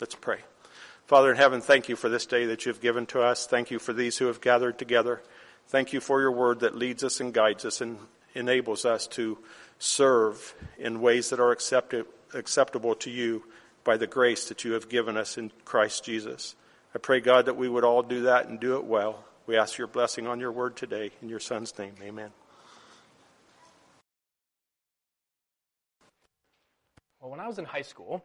Let's 0.00 0.14
pray. 0.14 0.38
Father 1.06 1.30
in 1.30 1.36
heaven, 1.36 1.60
thank 1.60 1.88
you 1.88 1.96
for 1.96 2.08
this 2.08 2.26
day 2.26 2.46
that 2.46 2.66
you've 2.66 2.80
given 2.80 3.06
to 3.06 3.22
us. 3.22 3.46
Thank 3.46 3.70
you 3.70 3.78
for 3.78 3.92
these 3.92 4.18
who 4.18 4.26
have 4.26 4.40
gathered 4.40 4.78
together. 4.78 5.22
Thank 5.68 5.92
you 5.92 6.00
for 6.00 6.20
your 6.20 6.32
word 6.32 6.60
that 6.60 6.74
leads 6.76 7.04
us 7.04 7.20
and 7.20 7.32
guides 7.32 7.64
us 7.64 7.80
and 7.80 7.98
enables 8.34 8.84
us 8.84 9.06
to 9.08 9.38
serve 9.78 10.54
in 10.78 11.00
ways 11.00 11.30
that 11.30 11.40
are 11.40 11.52
acceptable 11.52 12.94
to 12.96 13.10
you 13.10 13.44
by 13.84 13.96
the 13.96 14.06
grace 14.06 14.48
that 14.48 14.64
you 14.64 14.72
have 14.72 14.88
given 14.88 15.16
us 15.16 15.38
in 15.38 15.52
Christ 15.64 16.04
Jesus. 16.04 16.56
I 16.94 16.98
pray, 16.98 17.20
God, 17.20 17.46
that 17.46 17.56
we 17.56 17.68
would 17.68 17.84
all 17.84 18.02
do 18.02 18.22
that 18.22 18.48
and 18.48 18.58
do 18.58 18.76
it 18.76 18.84
well. 18.84 19.24
We 19.46 19.56
ask 19.56 19.76
your 19.76 19.86
blessing 19.86 20.26
on 20.26 20.40
your 20.40 20.52
word 20.52 20.74
today. 20.74 21.10
In 21.20 21.28
your 21.28 21.40
Son's 21.40 21.78
name, 21.78 21.94
amen. 22.02 22.30
Well, 27.20 27.30
when 27.30 27.40
I 27.40 27.46
was 27.46 27.58
in 27.58 27.64
high 27.66 27.82
school, 27.82 28.24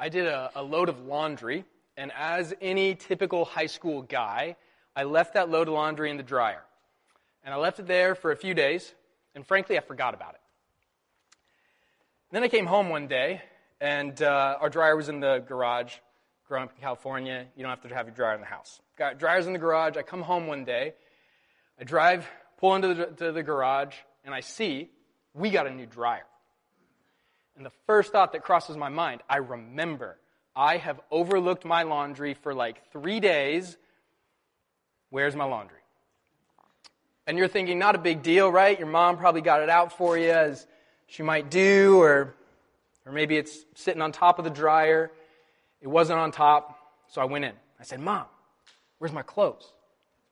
I 0.00 0.08
did 0.08 0.24
a, 0.24 0.50
a, 0.56 0.62
load 0.62 0.88
of 0.88 1.06
laundry, 1.06 1.66
and 1.94 2.10
as 2.16 2.54
any 2.62 2.94
typical 2.94 3.44
high 3.44 3.66
school 3.66 4.00
guy, 4.00 4.56
I 4.96 5.02
left 5.02 5.34
that 5.34 5.50
load 5.50 5.68
of 5.68 5.74
laundry 5.74 6.10
in 6.10 6.16
the 6.16 6.22
dryer. 6.22 6.62
And 7.44 7.52
I 7.52 7.58
left 7.58 7.80
it 7.80 7.86
there 7.86 8.14
for 8.14 8.32
a 8.32 8.36
few 8.36 8.54
days, 8.54 8.94
and 9.34 9.46
frankly, 9.46 9.76
I 9.76 9.82
forgot 9.82 10.14
about 10.14 10.36
it. 10.36 10.40
Then 12.32 12.42
I 12.42 12.48
came 12.48 12.64
home 12.64 12.88
one 12.88 13.08
day, 13.08 13.42
and 13.78 14.22
uh, 14.22 14.56
our 14.58 14.70
dryer 14.70 14.96
was 14.96 15.10
in 15.10 15.20
the 15.20 15.44
garage. 15.46 15.92
Growing 16.48 16.64
up 16.64 16.72
in 16.74 16.80
California, 16.80 17.44
you 17.54 17.62
don't 17.62 17.68
have 17.68 17.86
to 17.86 17.94
have 17.94 18.06
your 18.06 18.14
dryer 18.14 18.34
in 18.34 18.40
the 18.40 18.46
house. 18.46 18.80
Got 18.96 19.18
dryers 19.18 19.46
in 19.46 19.52
the 19.52 19.58
garage. 19.58 19.98
I 19.98 20.02
come 20.02 20.22
home 20.22 20.46
one 20.46 20.64
day, 20.64 20.94
I 21.78 21.84
drive, 21.84 22.26
pull 22.56 22.74
into 22.74 22.94
the, 22.94 23.32
the 23.32 23.42
garage, 23.42 23.96
and 24.24 24.34
I 24.34 24.40
see 24.40 24.88
we 25.34 25.50
got 25.50 25.66
a 25.66 25.70
new 25.70 25.84
dryer. 25.84 26.24
And 27.60 27.66
the 27.66 27.76
first 27.86 28.10
thought 28.10 28.32
that 28.32 28.42
crosses 28.42 28.74
my 28.78 28.88
mind, 28.88 29.20
I 29.28 29.36
remember 29.36 30.16
I 30.56 30.78
have 30.78 30.98
overlooked 31.10 31.66
my 31.66 31.82
laundry 31.82 32.32
for 32.32 32.54
like 32.54 32.90
three 32.90 33.20
days. 33.20 33.76
Where's 35.10 35.36
my 35.36 35.44
laundry? 35.44 35.76
And 37.26 37.36
you're 37.36 37.48
thinking, 37.48 37.78
not 37.78 37.94
a 37.94 37.98
big 37.98 38.22
deal, 38.22 38.50
right? 38.50 38.78
Your 38.78 38.88
mom 38.88 39.18
probably 39.18 39.42
got 39.42 39.62
it 39.62 39.68
out 39.68 39.98
for 39.98 40.16
you 40.16 40.30
as 40.30 40.66
she 41.06 41.22
might 41.22 41.50
do, 41.50 42.00
or, 42.00 42.34
or 43.04 43.12
maybe 43.12 43.36
it's 43.36 43.54
sitting 43.74 44.00
on 44.00 44.12
top 44.12 44.38
of 44.38 44.46
the 44.46 44.50
dryer. 44.50 45.12
It 45.82 45.88
wasn't 45.88 46.18
on 46.18 46.32
top, 46.32 46.78
so 47.08 47.20
I 47.20 47.26
went 47.26 47.44
in. 47.44 47.52
I 47.78 47.82
said, 47.82 48.00
Mom, 48.00 48.24
where's 48.96 49.12
my 49.12 49.20
clothes? 49.20 49.70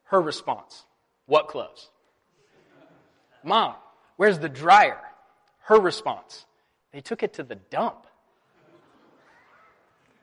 Her 0.05 0.23
response, 0.23 0.83
What 1.27 1.49
clothes? 1.49 1.91
Mom, 3.45 3.75
where's 4.17 4.39
the 4.39 4.49
dryer? 4.49 5.03
Her 5.65 5.79
response, 5.79 6.47
they 6.93 7.01
took 7.01 7.23
it 7.23 7.35
to 7.35 7.43
the 7.43 7.57
dump. 7.57 8.07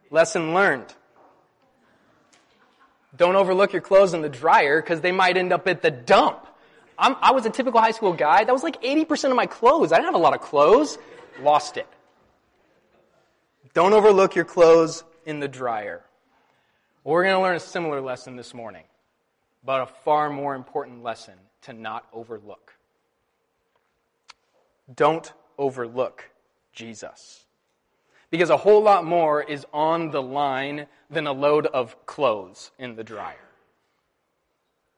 Lesson 0.09 0.53
learned. 0.53 0.93
Don't 3.15 3.35
overlook 3.35 3.73
your 3.73 3.81
clothes 3.81 4.13
in 4.13 4.21
the 4.21 4.29
dryer 4.29 4.81
because 4.81 5.01
they 5.01 5.11
might 5.11 5.37
end 5.37 5.53
up 5.53 5.67
at 5.67 5.81
the 5.81 5.91
dump. 5.91 6.47
I'm, 6.97 7.15
i 7.21 7.31
was 7.31 7.45
a 7.45 7.49
typical 7.49 7.79
high 7.79 7.91
school 7.91 8.13
guy. 8.13 8.43
That 8.43 8.53
was 8.53 8.63
like 8.63 8.81
80% 8.81 9.29
of 9.29 9.35
my 9.35 9.45
clothes. 9.45 9.91
I 9.91 9.97
didn't 9.97 10.07
have 10.07 10.15
a 10.15 10.19
lot 10.19 10.33
of 10.33 10.41
clothes. 10.41 10.97
Lost 11.41 11.77
it. 11.77 11.87
Don't 13.73 13.93
overlook 13.93 14.35
your 14.35 14.45
clothes 14.45 15.03
in 15.25 15.39
the 15.39 15.47
dryer. 15.47 16.03
We're 17.03 17.23
going 17.23 17.35
to 17.35 17.41
learn 17.41 17.55
a 17.55 17.59
similar 17.59 18.01
lesson 18.01 18.35
this 18.35 18.53
morning, 18.53 18.83
but 19.63 19.81
a 19.81 19.85
far 19.85 20.29
more 20.29 20.55
important 20.55 21.03
lesson 21.03 21.35
to 21.63 21.73
not 21.73 22.07
overlook. 22.13 22.73
Don't 24.93 25.31
overlook 25.57 26.29
Jesus. 26.75 27.45
Because 28.29 28.49
a 28.49 28.57
whole 28.57 28.83
lot 28.83 29.05
more 29.05 29.41
is 29.41 29.65
on 29.73 30.11
the 30.11 30.21
line 30.21 30.87
than 31.09 31.25
a 31.25 31.31
load 31.31 31.65
of 31.65 32.05
clothes 32.05 32.71
in 32.77 32.95
the 32.95 33.03
dryer. 33.03 33.35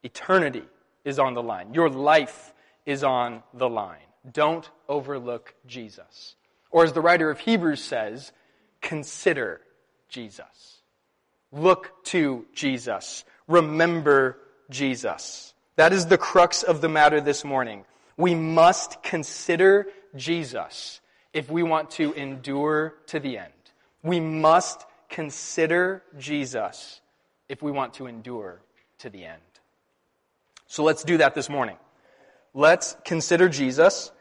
Eternity 0.04 0.64
is 1.06 1.20
on 1.20 1.34
the 1.34 1.44
line. 1.44 1.74
Your 1.74 1.90
life 1.90 2.54
is 2.86 3.04
on 3.04 3.44
the 3.54 3.70
line. 3.70 4.00
Don't 4.32 4.70
overlook 4.90 5.54
Jesus. 5.66 6.36
Or 6.72 6.84
as 6.84 6.94
the 6.94 7.02
writer 7.02 7.30
of 7.30 7.40
Hebrews 7.40 7.82
says, 7.82 8.32
consider 8.82 9.62
Jesus. 10.10 10.82
Look 11.52 12.04
to 12.06 12.46
Jesus. 12.54 13.24
Remember 13.48 14.38
Jesus. 14.70 15.54
That 15.76 15.94
is 15.94 16.08
the 16.08 16.18
crux 16.18 16.64
of 16.64 16.82
the 16.82 16.90
matter 16.90 17.22
this 17.22 17.44
morning. 17.44 17.86
We 18.18 18.36
must 18.36 19.04
consider 19.04 19.88
Jesus 20.16 21.00
if 21.34 21.50
we 21.50 21.64
want 21.64 21.92
to 21.92 22.14
endure 22.14 22.96
to 23.08 23.20
the 23.20 23.38
end. 23.38 23.52
We 24.04 24.20
must 24.20 24.86
consider 25.10 26.04
Jesus 26.18 27.02
if 27.50 27.62
we 27.62 27.72
want 27.72 27.96
to 27.96 28.08
endure 28.08 28.62
to 29.00 29.10
the 29.10 29.26
end. 29.26 29.42
So 30.68 30.84
let's 30.84 31.04
do 31.04 31.18
that 31.18 31.34
this 31.34 31.50
morning. 31.50 31.78
Let's 32.54 32.96
consider 33.06 33.50
Jesus, 33.50 34.12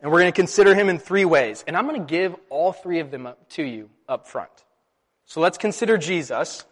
and 0.00 0.10
we're 0.10 0.20
going 0.20 0.32
to 0.32 0.36
consider 0.36 0.74
him 0.74 0.88
in 0.88 0.98
three 0.98 1.24
ways. 1.24 1.64
And 1.66 1.76
I'm 1.76 1.86
going 1.86 2.00
to 2.00 2.06
give 2.06 2.36
all 2.48 2.72
three 2.72 3.00
of 3.00 3.10
them 3.10 3.28
to 3.50 3.62
you 3.62 3.90
up 4.08 4.26
front. 4.26 4.50
So 5.24 5.40
let's 5.40 5.58
consider 5.58 5.98
Jesus 5.98 6.64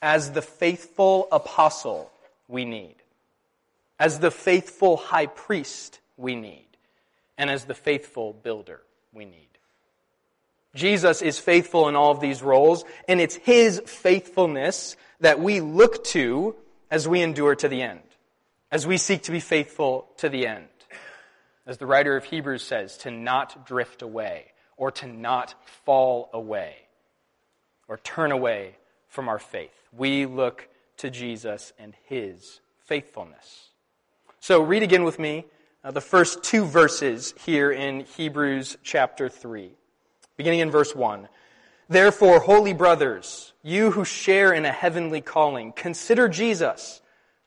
as 0.00 0.32
the 0.32 0.42
faithful 0.42 1.28
apostle 1.30 2.10
we 2.48 2.64
need, 2.64 2.96
as 3.98 4.18
the 4.20 4.30
faithful 4.30 4.96
high 4.96 5.26
priest 5.26 6.00
we 6.16 6.34
need, 6.34 6.66
and 7.36 7.50
as 7.50 7.64
the 7.64 7.74
faithful 7.74 8.32
builder 8.32 8.80
we 9.12 9.24
need. 9.24 9.48
Jesus 10.74 11.22
is 11.22 11.38
faithful 11.38 11.88
in 11.88 11.96
all 11.96 12.10
of 12.10 12.20
these 12.20 12.42
roles, 12.42 12.84
and 13.08 13.20
it's 13.20 13.34
his 13.34 13.80
faithfulness 13.86 14.96
that 15.20 15.40
we 15.40 15.60
look 15.60 16.04
to 16.04 16.54
as 16.90 17.08
we 17.08 17.20
endure 17.22 17.54
to 17.54 17.68
the 17.68 17.82
end, 17.82 18.00
as 18.70 18.86
we 18.86 18.96
seek 18.96 19.22
to 19.24 19.32
be 19.32 19.40
faithful 19.40 20.08
to 20.18 20.28
the 20.28 20.46
end. 20.46 20.68
As 21.66 21.78
the 21.78 21.86
writer 21.86 22.16
of 22.16 22.24
Hebrews 22.24 22.62
says, 22.62 22.96
to 22.98 23.10
not 23.10 23.66
drift 23.66 24.02
away 24.02 24.46
or 24.76 24.90
to 24.92 25.06
not 25.06 25.54
fall 25.84 26.30
away 26.32 26.76
or 27.88 27.98
turn 27.98 28.32
away 28.32 28.76
from 29.08 29.28
our 29.28 29.38
faith. 29.38 29.74
We 29.92 30.26
look 30.26 30.68
to 30.98 31.10
Jesus 31.10 31.72
and 31.78 31.94
his 32.04 32.60
faithfulness. 32.84 33.68
So 34.40 34.62
read 34.62 34.82
again 34.82 35.04
with 35.04 35.18
me 35.18 35.44
uh, 35.88 35.90
the 35.90 36.00
first 36.02 36.42
two 36.42 36.66
verses 36.66 37.32
here 37.46 37.72
in 37.72 38.00
Hebrews 38.00 38.76
chapter 38.82 39.30
3, 39.30 39.70
beginning 40.36 40.60
in 40.60 40.70
verse 40.70 40.94
1. 40.94 41.28
Therefore, 41.88 42.40
holy 42.40 42.74
brothers, 42.74 43.54
you 43.62 43.90
who 43.92 44.04
share 44.04 44.52
in 44.52 44.66
a 44.66 44.72
heavenly 44.72 45.22
calling, 45.22 45.72
consider 45.72 46.28
Jesus, 46.28 47.00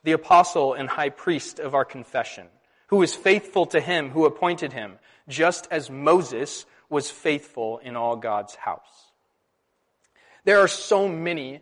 the 0.03 0.13
apostle 0.13 0.74
and 0.74 0.90
high 0.90 1.09
priest 1.09 1.59
of 1.59 1.75
our 1.75 1.85
confession, 1.85 2.47
who 2.88 3.03
is 3.03 3.13
faithful 3.13 3.68
to 3.68 3.79
him 3.79 4.09
who 4.09 4.25
appointed 4.25 4.73
him, 4.73 4.97
just 5.28 5.68
as 5.69 5.91
Moses 5.91 6.66
was 6.90 7.12
faithful 7.12 7.78
in 7.78 7.96
all 7.96 8.16
God's 8.16 8.56
house. 8.56 9.12
There 10.46 10.62
are 10.62 10.68
so 10.68 11.08
many 11.08 11.62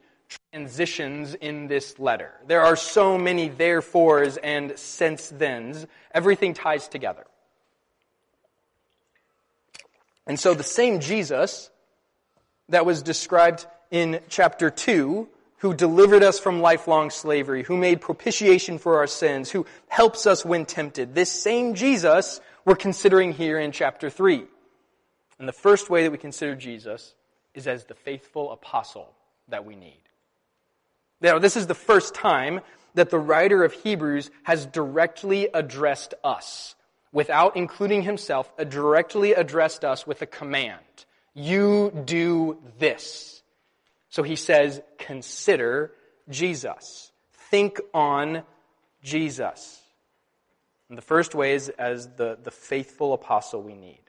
transitions 0.52 1.36
in 1.36 1.68
this 1.68 2.00
letter. 2.00 2.32
There 2.48 2.62
are 2.62 2.76
so 2.76 3.18
many 3.18 3.50
therefores 3.50 4.38
and 4.38 4.78
since 4.78 5.28
thens. 5.28 5.86
Everything 6.12 6.54
ties 6.54 6.88
together. 6.88 7.26
And 10.26 10.40
so 10.40 10.54
the 10.54 10.64
same 10.64 11.00
Jesus 11.00 11.70
that 12.70 12.86
was 12.86 13.02
described 13.02 13.68
in 13.92 14.22
chapter 14.30 14.70
2, 14.70 15.28
who 15.58 15.74
delivered 15.74 16.24
us 16.24 16.40
from 16.40 16.62
lifelong 16.62 17.10
slavery, 17.10 17.64
who 17.64 17.78
made 17.78 18.02
propitiation 18.02 18.78
for 18.78 18.98
our 18.98 19.08
sins, 19.08 19.52
who 19.52 19.66
helps 19.88 20.26
us 20.26 20.46
when 20.46 20.66
tempted, 20.66 21.14
this 21.14 21.32
same 21.32 21.76
Jesus 21.76 22.40
we're 22.66 22.76
considering 22.76 23.34
here 23.34 23.60
in 23.60 23.72
chapter 23.72 24.10
3. 24.10 24.46
And 25.38 25.48
the 25.48 25.54
first 25.54 25.90
way 25.90 26.04
that 26.04 26.12
we 26.12 26.18
consider 26.18 26.56
Jesus 26.56 27.14
is 27.54 27.68
as 27.68 27.86
the 27.86 27.96
faithful 27.96 28.52
apostle 28.52 29.14
that 29.48 29.66
we 29.66 29.76
need. 29.76 30.09
Now, 31.22 31.40
this 31.40 31.58
is 31.58 31.68
the 31.68 31.76
first 31.76 32.16
time 32.16 32.62
that 32.94 33.10
the 33.10 33.20
writer 33.20 33.64
of 33.64 33.74
Hebrews 33.74 34.32
has 34.44 34.66
directly 34.66 35.48
addressed 35.54 36.14
us, 36.24 36.76
without 37.12 37.56
including 37.56 38.04
himself, 38.04 38.52
uh, 38.58 38.64
directly 38.64 39.34
addressed 39.34 39.84
us 39.84 40.08
with 40.08 40.22
a 40.22 40.26
command. 40.26 40.80
You 41.34 41.92
do 42.06 42.58
this. 42.80 43.42
So 44.10 44.24
he 44.24 44.36
says, 44.36 44.82
consider 44.98 45.92
Jesus. 46.30 47.12
Think 47.52 47.80
on 47.94 48.44
Jesus. 49.04 49.82
And 50.90 50.98
the 50.98 51.04
first 51.04 51.36
way 51.36 51.54
is 51.54 51.70
as 51.70 52.08
the, 52.16 52.38
the 52.42 52.52
faithful 52.52 53.14
apostle 53.14 53.62
we 53.62 53.76
need. 53.76 54.02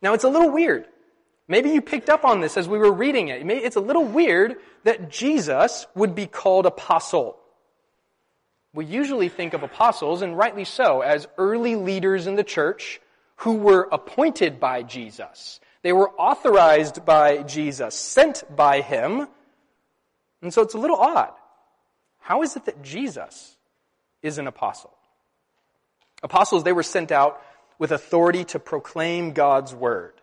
Now, 0.00 0.14
it's 0.14 0.24
a 0.24 0.28
little 0.28 0.50
weird 0.50 0.86
Maybe 1.48 1.70
you 1.70 1.80
picked 1.80 2.10
up 2.10 2.24
on 2.24 2.40
this 2.40 2.58
as 2.58 2.68
we 2.68 2.78
were 2.78 2.92
reading 2.92 3.28
it. 3.28 3.44
It's 3.50 3.76
a 3.76 3.80
little 3.80 4.04
weird 4.04 4.56
that 4.84 5.10
Jesus 5.10 5.86
would 5.94 6.14
be 6.14 6.26
called 6.26 6.66
apostle. 6.66 7.38
We 8.74 8.84
usually 8.84 9.30
think 9.30 9.54
of 9.54 9.62
apostles, 9.62 10.20
and 10.20 10.36
rightly 10.36 10.64
so, 10.64 11.00
as 11.00 11.26
early 11.38 11.74
leaders 11.74 12.26
in 12.26 12.36
the 12.36 12.44
church 12.44 13.00
who 13.36 13.54
were 13.54 13.88
appointed 13.90 14.60
by 14.60 14.82
Jesus. 14.82 15.58
They 15.82 15.92
were 15.92 16.10
authorized 16.18 17.06
by 17.06 17.44
Jesus, 17.44 17.94
sent 17.94 18.44
by 18.54 18.82
him. 18.82 19.26
And 20.42 20.52
so 20.52 20.60
it's 20.62 20.74
a 20.74 20.78
little 20.78 20.98
odd. 20.98 21.32
How 22.18 22.42
is 22.42 22.56
it 22.56 22.66
that 22.66 22.82
Jesus 22.82 23.56
is 24.22 24.36
an 24.36 24.48
apostle? 24.48 24.92
Apostles, 26.22 26.62
they 26.62 26.72
were 26.72 26.82
sent 26.82 27.10
out 27.10 27.40
with 27.78 27.90
authority 27.90 28.44
to 28.44 28.58
proclaim 28.58 29.32
God's 29.32 29.74
word. 29.74 30.17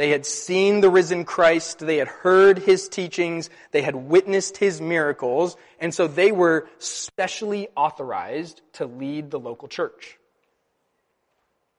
They 0.00 0.08
had 0.08 0.24
seen 0.24 0.80
the 0.80 0.88
risen 0.88 1.26
Christ, 1.26 1.80
they 1.80 1.98
had 1.98 2.08
heard 2.08 2.58
his 2.58 2.88
teachings, 2.88 3.50
they 3.70 3.82
had 3.82 3.94
witnessed 3.94 4.56
his 4.56 4.80
miracles, 4.80 5.58
and 5.78 5.92
so 5.92 6.06
they 6.06 6.32
were 6.32 6.70
specially 6.78 7.68
authorized 7.76 8.62
to 8.72 8.86
lead 8.86 9.30
the 9.30 9.38
local 9.38 9.68
church, 9.68 10.16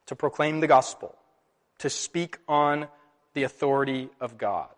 to 0.06 0.16
proclaim 0.16 0.60
the 0.60 0.68
gospel, 0.68 1.16
to 1.80 1.90
speak 1.90 2.38
on 2.48 2.90
the 3.34 3.42
authority 3.42 4.10
of 4.20 4.38
God. 4.38 4.70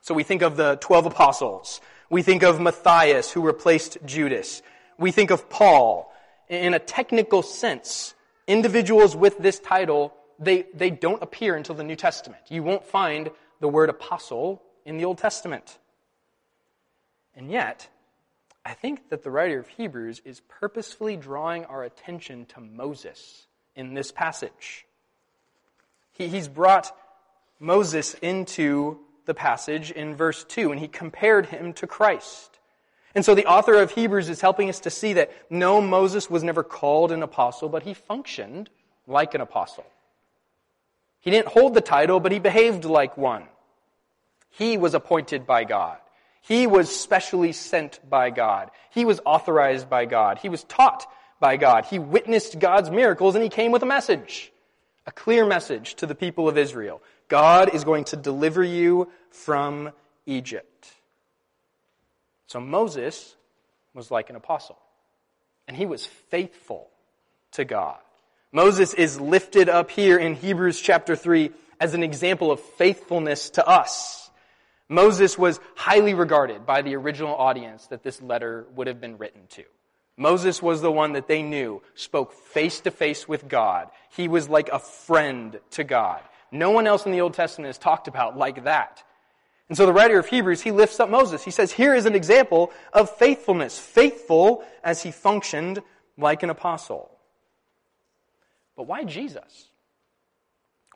So 0.00 0.14
we 0.14 0.22
think 0.22 0.40
of 0.40 0.56
the 0.56 0.78
12 0.80 1.04
apostles. 1.04 1.82
We 2.08 2.22
think 2.22 2.42
of 2.42 2.62
Matthias, 2.62 3.30
who 3.30 3.42
replaced 3.42 3.98
Judas. 4.06 4.62
We 4.96 5.10
think 5.10 5.30
of 5.30 5.50
Paul. 5.50 6.10
In 6.48 6.72
a 6.72 6.78
technical 6.78 7.42
sense, 7.42 8.14
individuals 8.46 9.14
with 9.14 9.36
this 9.36 9.60
title, 9.60 10.14
they, 10.38 10.66
they 10.74 10.90
don't 10.90 11.22
appear 11.22 11.56
until 11.56 11.74
the 11.74 11.84
New 11.84 11.96
Testament. 11.96 12.42
You 12.48 12.62
won't 12.62 12.84
find 12.84 13.30
the 13.60 13.68
word 13.68 13.90
apostle 13.90 14.62
in 14.84 14.96
the 14.96 15.04
Old 15.04 15.18
Testament. 15.18 15.78
And 17.34 17.50
yet, 17.50 17.88
I 18.64 18.74
think 18.74 19.10
that 19.10 19.22
the 19.22 19.30
writer 19.30 19.58
of 19.58 19.68
Hebrews 19.68 20.22
is 20.24 20.40
purposefully 20.48 21.16
drawing 21.16 21.64
our 21.64 21.82
attention 21.84 22.46
to 22.46 22.60
Moses 22.60 23.46
in 23.74 23.94
this 23.94 24.12
passage. 24.12 24.86
He, 26.12 26.28
he's 26.28 26.48
brought 26.48 26.94
Moses 27.60 28.14
into 28.14 28.98
the 29.24 29.34
passage 29.34 29.90
in 29.90 30.16
verse 30.16 30.44
2, 30.44 30.72
and 30.72 30.80
he 30.80 30.88
compared 30.88 31.46
him 31.46 31.72
to 31.74 31.86
Christ. 31.86 32.58
And 33.14 33.24
so 33.24 33.34
the 33.34 33.46
author 33.46 33.74
of 33.74 33.92
Hebrews 33.92 34.28
is 34.28 34.40
helping 34.40 34.68
us 34.68 34.80
to 34.80 34.90
see 34.90 35.14
that 35.14 35.32
no, 35.50 35.80
Moses 35.80 36.30
was 36.30 36.42
never 36.42 36.62
called 36.62 37.12
an 37.12 37.22
apostle, 37.22 37.68
but 37.68 37.82
he 37.82 37.94
functioned 37.94 38.70
like 39.06 39.34
an 39.34 39.40
apostle. 39.40 39.86
He 41.20 41.30
didn't 41.30 41.48
hold 41.48 41.74
the 41.74 41.80
title, 41.80 42.20
but 42.20 42.32
he 42.32 42.38
behaved 42.38 42.84
like 42.84 43.16
one. 43.16 43.44
He 44.50 44.76
was 44.76 44.94
appointed 44.94 45.46
by 45.46 45.64
God. 45.64 45.98
He 46.42 46.66
was 46.66 46.94
specially 46.94 47.52
sent 47.52 48.00
by 48.08 48.30
God. 48.30 48.70
He 48.90 49.04
was 49.04 49.20
authorized 49.24 49.90
by 49.90 50.06
God. 50.06 50.38
He 50.38 50.48
was 50.48 50.64
taught 50.64 51.06
by 51.40 51.56
God. 51.56 51.84
He 51.84 51.98
witnessed 51.98 52.58
God's 52.58 52.90
miracles 52.90 53.34
and 53.34 53.44
he 53.44 53.50
came 53.50 53.70
with 53.70 53.82
a 53.82 53.86
message, 53.86 54.50
a 55.06 55.12
clear 55.12 55.44
message 55.46 55.94
to 55.96 56.06
the 56.06 56.14
people 56.14 56.48
of 56.48 56.56
Israel. 56.56 57.02
God 57.28 57.74
is 57.74 57.84
going 57.84 58.04
to 58.04 58.16
deliver 58.16 58.64
you 58.64 59.10
from 59.30 59.90
Egypt. 60.26 60.90
So 62.46 62.60
Moses 62.60 63.36
was 63.92 64.10
like 64.10 64.30
an 64.30 64.36
apostle, 64.36 64.78
and 65.66 65.76
he 65.76 65.84
was 65.84 66.06
faithful 66.06 66.88
to 67.52 67.64
God. 67.64 67.98
Moses 68.52 68.94
is 68.94 69.20
lifted 69.20 69.68
up 69.68 69.90
here 69.90 70.18
in 70.18 70.34
Hebrews 70.34 70.80
chapter 70.80 71.14
3 71.14 71.50
as 71.80 71.92
an 71.92 72.02
example 72.02 72.50
of 72.50 72.60
faithfulness 72.60 73.50
to 73.50 73.66
us. 73.66 74.30
Moses 74.88 75.36
was 75.36 75.60
highly 75.76 76.14
regarded 76.14 76.64
by 76.64 76.80
the 76.80 76.96
original 76.96 77.34
audience 77.34 77.86
that 77.88 78.02
this 78.02 78.22
letter 78.22 78.66
would 78.74 78.86
have 78.86 79.02
been 79.02 79.18
written 79.18 79.42
to. 79.50 79.64
Moses 80.16 80.62
was 80.62 80.80
the 80.80 80.90
one 80.90 81.12
that 81.12 81.28
they 81.28 81.42
knew 81.42 81.82
spoke 81.94 82.32
face 82.32 82.80
to 82.80 82.90
face 82.90 83.28
with 83.28 83.46
God. 83.48 83.88
He 84.16 84.28
was 84.28 84.48
like 84.48 84.70
a 84.70 84.78
friend 84.78 85.60
to 85.72 85.84
God. 85.84 86.22
No 86.50 86.70
one 86.70 86.86
else 86.86 87.04
in 87.04 87.12
the 87.12 87.20
Old 87.20 87.34
Testament 87.34 87.68
is 87.68 87.76
talked 87.76 88.08
about 88.08 88.38
like 88.38 88.64
that. 88.64 89.04
And 89.68 89.76
so 89.76 89.84
the 89.84 89.92
writer 89.92 90.18
of 90.18 90.26
Hebrews, 90.26 90.62
he 90.62 90.70
lifts 90.70 90.98
up 90.98 91.10
Moses. 91.10 91.44
He 91.44 91.50
says, 91.50 91.70
here 91.70 91.94
is 91.94 92.06
an 92.06 92.14
example 92.14 92.72
of 92.94 93.14
faithfulness, 93.16 93.78
faithful 93.78 94.64
as 94.82 95.02
he 95.02 95.10
functioned 95.10 95.82
like 96.16 96.42
an 96.42 96.48
apostle. 96.48 97.10
But 98.78 98.86
why 98.86 99.02
Jesus? 99.02 99.70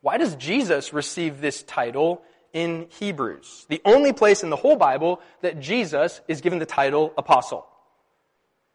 Why 0.02 0.16
does 0.16 0.36
Jesus 0.36 0.92
receive 0.92 1.40
this 1.40 1.64
title 1.64 2.22
in 2.52 2.86
Hebrews? 3.00 3.66
The 3.68 3.82
only 3.84 4.12
place 4.12 4.44
in 4.44 4.50
the 4.50 4.56
whole 4.56 4.76
Bible 4.76 5.20
that 5.40 5.58
Jesus 5.58 6.20
is 6.28 6.42
given 6.42 6.60
the 6.60 6.64
title 6.64 7.12
apostle. 7.18 7.66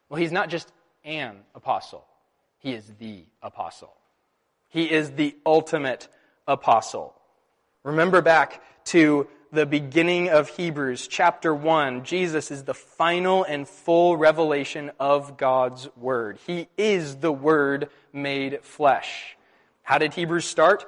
Well, 0.09 0.19
he's 0.19 0.33
not 0.33 0.50
just 0.50 0.69
an 1.06 1.38
apostle. 1.56 2.04
He 2.59 2.74
is 2.74 2.83
the 3.00 3.24
apostle. 3.42 3.94
He 4.68 4.92
is 4.92 5.12
the 5.12 5.38
ultimate 5.45 6.10
apostle. 6.45 7.15
Remember 7.83 8.21
back 8.21 8.62
to 8.88 9.30
the 9.51 9.65
beginning 9.65 10.30
of 10.30 10.50
Hebrews, 10.50 11.07
chapter 11.07 11.56
1. 11.56 12.03
Jesus 12.03 12.51
is 12.51 12.65
the 12.65 12.74
final 12.74 13.45
and 13.45 13.68
full 13.68 14.18
revelation 14.18 14.92
of 15.00 15.38
God's 15.38 15.88
Word. 15.95 16.38
He 16.45 16.68
is 16.77 17.18
the 17.18 17.31
Word 17.31 17.89
made 18.18 18.64
flesh. 18.64 19.38
How 19.84 19.98
did 19.98 20.14
Hebrews 20.14 20.46
start? 20.46 20.86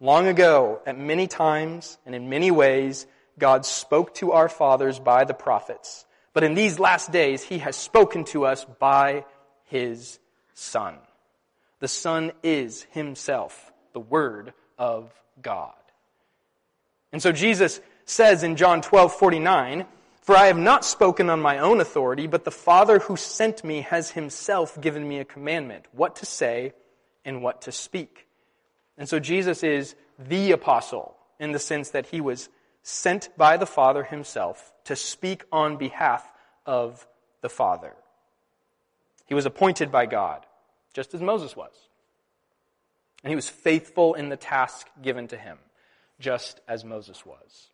Long 0.00 0.26
ago, 0.26 0.80
at 0.86 0.98
many 0.98 1.26
times 1.26 1.98
and 2.06 2.14
in 2.14 2.28
many 2.28 2.50
ways, 2.50 3.06
God 3.38 3.66
spoke 3.66 4.14
to 4.14 4.32
our 4.32 4.48
fathers 4.48 4.98
by 4.98 5.24
the 5.24 5.34
prophets. 5.34 6.06
But 6.32 6.44
in 6.44 6.54
these 6.54 6.78
last 6.78 7.12
days, 7.12 7.42
He 7.42 7.58
has 7.58 7.76
spoken 7.76 8.24
to 8.26 8.46
us 8.46 8.64
by 8.64 9.24
His 9.64 10.18
Son. 10.54 10.96
The 11.80 11.88
Son 11.88 12.32
is 12.42 12.86
Himself, 12.90 13.72
the 13.92 14.00
Word 14.00 14.54
of 14.78 15.12
God. 15.40 15.74
And 17.12 17.22
so 17.22 17.32
Jesus 17.32 17.80
says 18.04 18.42
in 18.42 18.56
John 18.56 18.80
12, 18.80 19.12
49, 19.12 19.86
For 20.22 20.36
I 20.36 20.46
have 20.46 20.58
not 20.58 20.84
spoken 20.84 21.28
on 21.28 21.42
my 21.42 21.58
own 21.58 21.80
authority, 21.80 22.28
but 22.28 22.44
the 22.44 22.52
Father 22.52 23.00
who 23.00 23.16
sent 23.16 23.64
me 23.64 23.80
has 23.80 24.12
himself 24.12 24.80
given 24.80 25.06
me 25.06 25.18
a 25.18 25.24
commandment, 25.24 25.86
what 25.90 26.16
to 26.16 26.26
say 26.26 26.74
and 27.24 27.42
what 27.42 27.62
to 27.62 27.72
speak. 27.72 28.28
And 28.96 29.08
so 29.08 29.18
Jesus 29.18 29.64
is 29.64 29.96
the 30.20 30.52
apostle 30.52 31.16
in 31.40 31.50
the 31.50 31.58
sense 31.58 31.90
that 31.90 32.06
he 32.06 32.20
was 32.20 32.48
sent 32.84 33.30
by 33.36 33.56
the 33.56 33.66
Father 33.66 34.04
himself 34.04 34.72
to 34.84 34.94
speak 34.94 35.44
on 35.50 35.76
behalf 35.76 36.32
of 36.66 37.04
the 37.40 37.48
Father. 37.48 37.94
He 39.26 39.34
was 39.34 39.46
appointed 39.46 39.90
by 39.90 40.06
God, 40.06 40.46
just 40.94 41.14
as 41.14 41.20
Moses 41.20 41.56
was. 41.56 41.72
And 43.24 43.30
he 43.30 43.36
was 43.36 43.48
faithful 43.48 44.14
in 44.14 44.28
the 44.28 44.36
task 44.36 44.88
given 45.00 45.26
to 45.28 45.36
him, 45.36 45.58
just 46.20 46.60
as 46.68 46.84
Moses 46.84 47.26
was. 47.26 47.71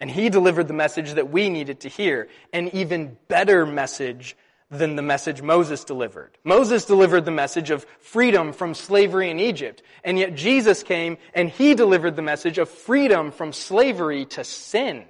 And 0.00 0.10
he 0.10 0.28
delivered 0.28 0.68
the 0.68 0.74
message 0.74 1.12
that 1.12 1.30
we 1.30 1.48
needed 1.48 1.80
to 1.80 1.88
hear, 1.88 2.28
an 2.52 2.68
even 2.74 3.16
better 3.28 3.66
message 3.66 4.36
than 4.70 4.96
the 4.96 5.02
message 5.02 5.42
Moses 5.42 5.84
delivered. 5.84 6.30
Moses 6.44 6.84
delivered 6.84 7.24
the 7.24 7.30
message 7.30 7.70
of 7.70 7.86
freedom 8.00 8.52
from 8.52 8.74
slavery 8.74 9.30
in 9.30 9.40
Egypt, 9.40 9.82
and 10.04 10.18
yet 10.18 10.34
Jesus 10.34 10.82
came 10.82 11.16
and 11.34 11.48
he 11.48 11.74
delivered 11.74 12.16
the 12.16 12.22
message 12.22 12.58
of 12.58 12.68
freedom 12.68 13.30
from 13.30 13.52
slavery 13.52 14.26
to 14.26 14.44
sin. 14.44 15.04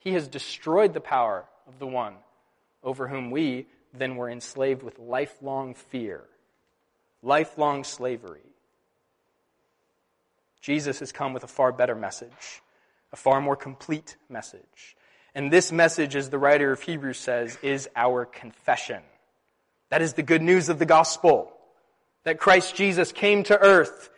He 0.00 0.12
has 0.14 0.26
destroyed 0.26 0.92
the 0.92 1.00
power 1.00 1.44
of 1.68 1.78
the 1.78 1.86
one 1.86 2.14
over 2.82 3.06
whom 3.06 3.30
we 3.30 3.66
then 3.94 4.16
were 4.16 4.28
enslaved 4.28 4.82
with 4.82 4.98
lifelong 4.98 5.74
fear 5.74 6.24
lifelong 7.22 7.84
slavery. 7.84 8.40
Jesus 10.60 11.00
has 11.00 11.12
come 11.12 11.32
with 11.32 11.44
a 11.44 11.48
far 11.48 11.72
better 11.72 11.94
message, 11.94 12.62
a 13.12 13.16
far 13.16 13.40
more 13.40 13.56
complete 13.56 14.16
message. 14.28 14.96
And 15.34 15.52
this 15.52 15.70
message, 15.70 16.16
as 16.16 16.30
the 16.30 16.38
writer 16.38 16.72
of 16.72 16.82
Hebrews 16.82 17.18
says, 17.18 17.58
is 17.62 17.88
our 17.94 18.24
confession. 18.24 19.02
That 19.90 20.02
is 20.02 20.14
the 20.14 20.22
good 20.22 20.42
news 20.42 20.68
of 20.68 20.78
the 20.78 20.86
gospel. 20.86 21.52
That 22.24 22.38
Christ 22.38 22.74
Jesus 22.74 23.12
came 23.12 23.44
to 23.44 23.58
earth 23.58 24.10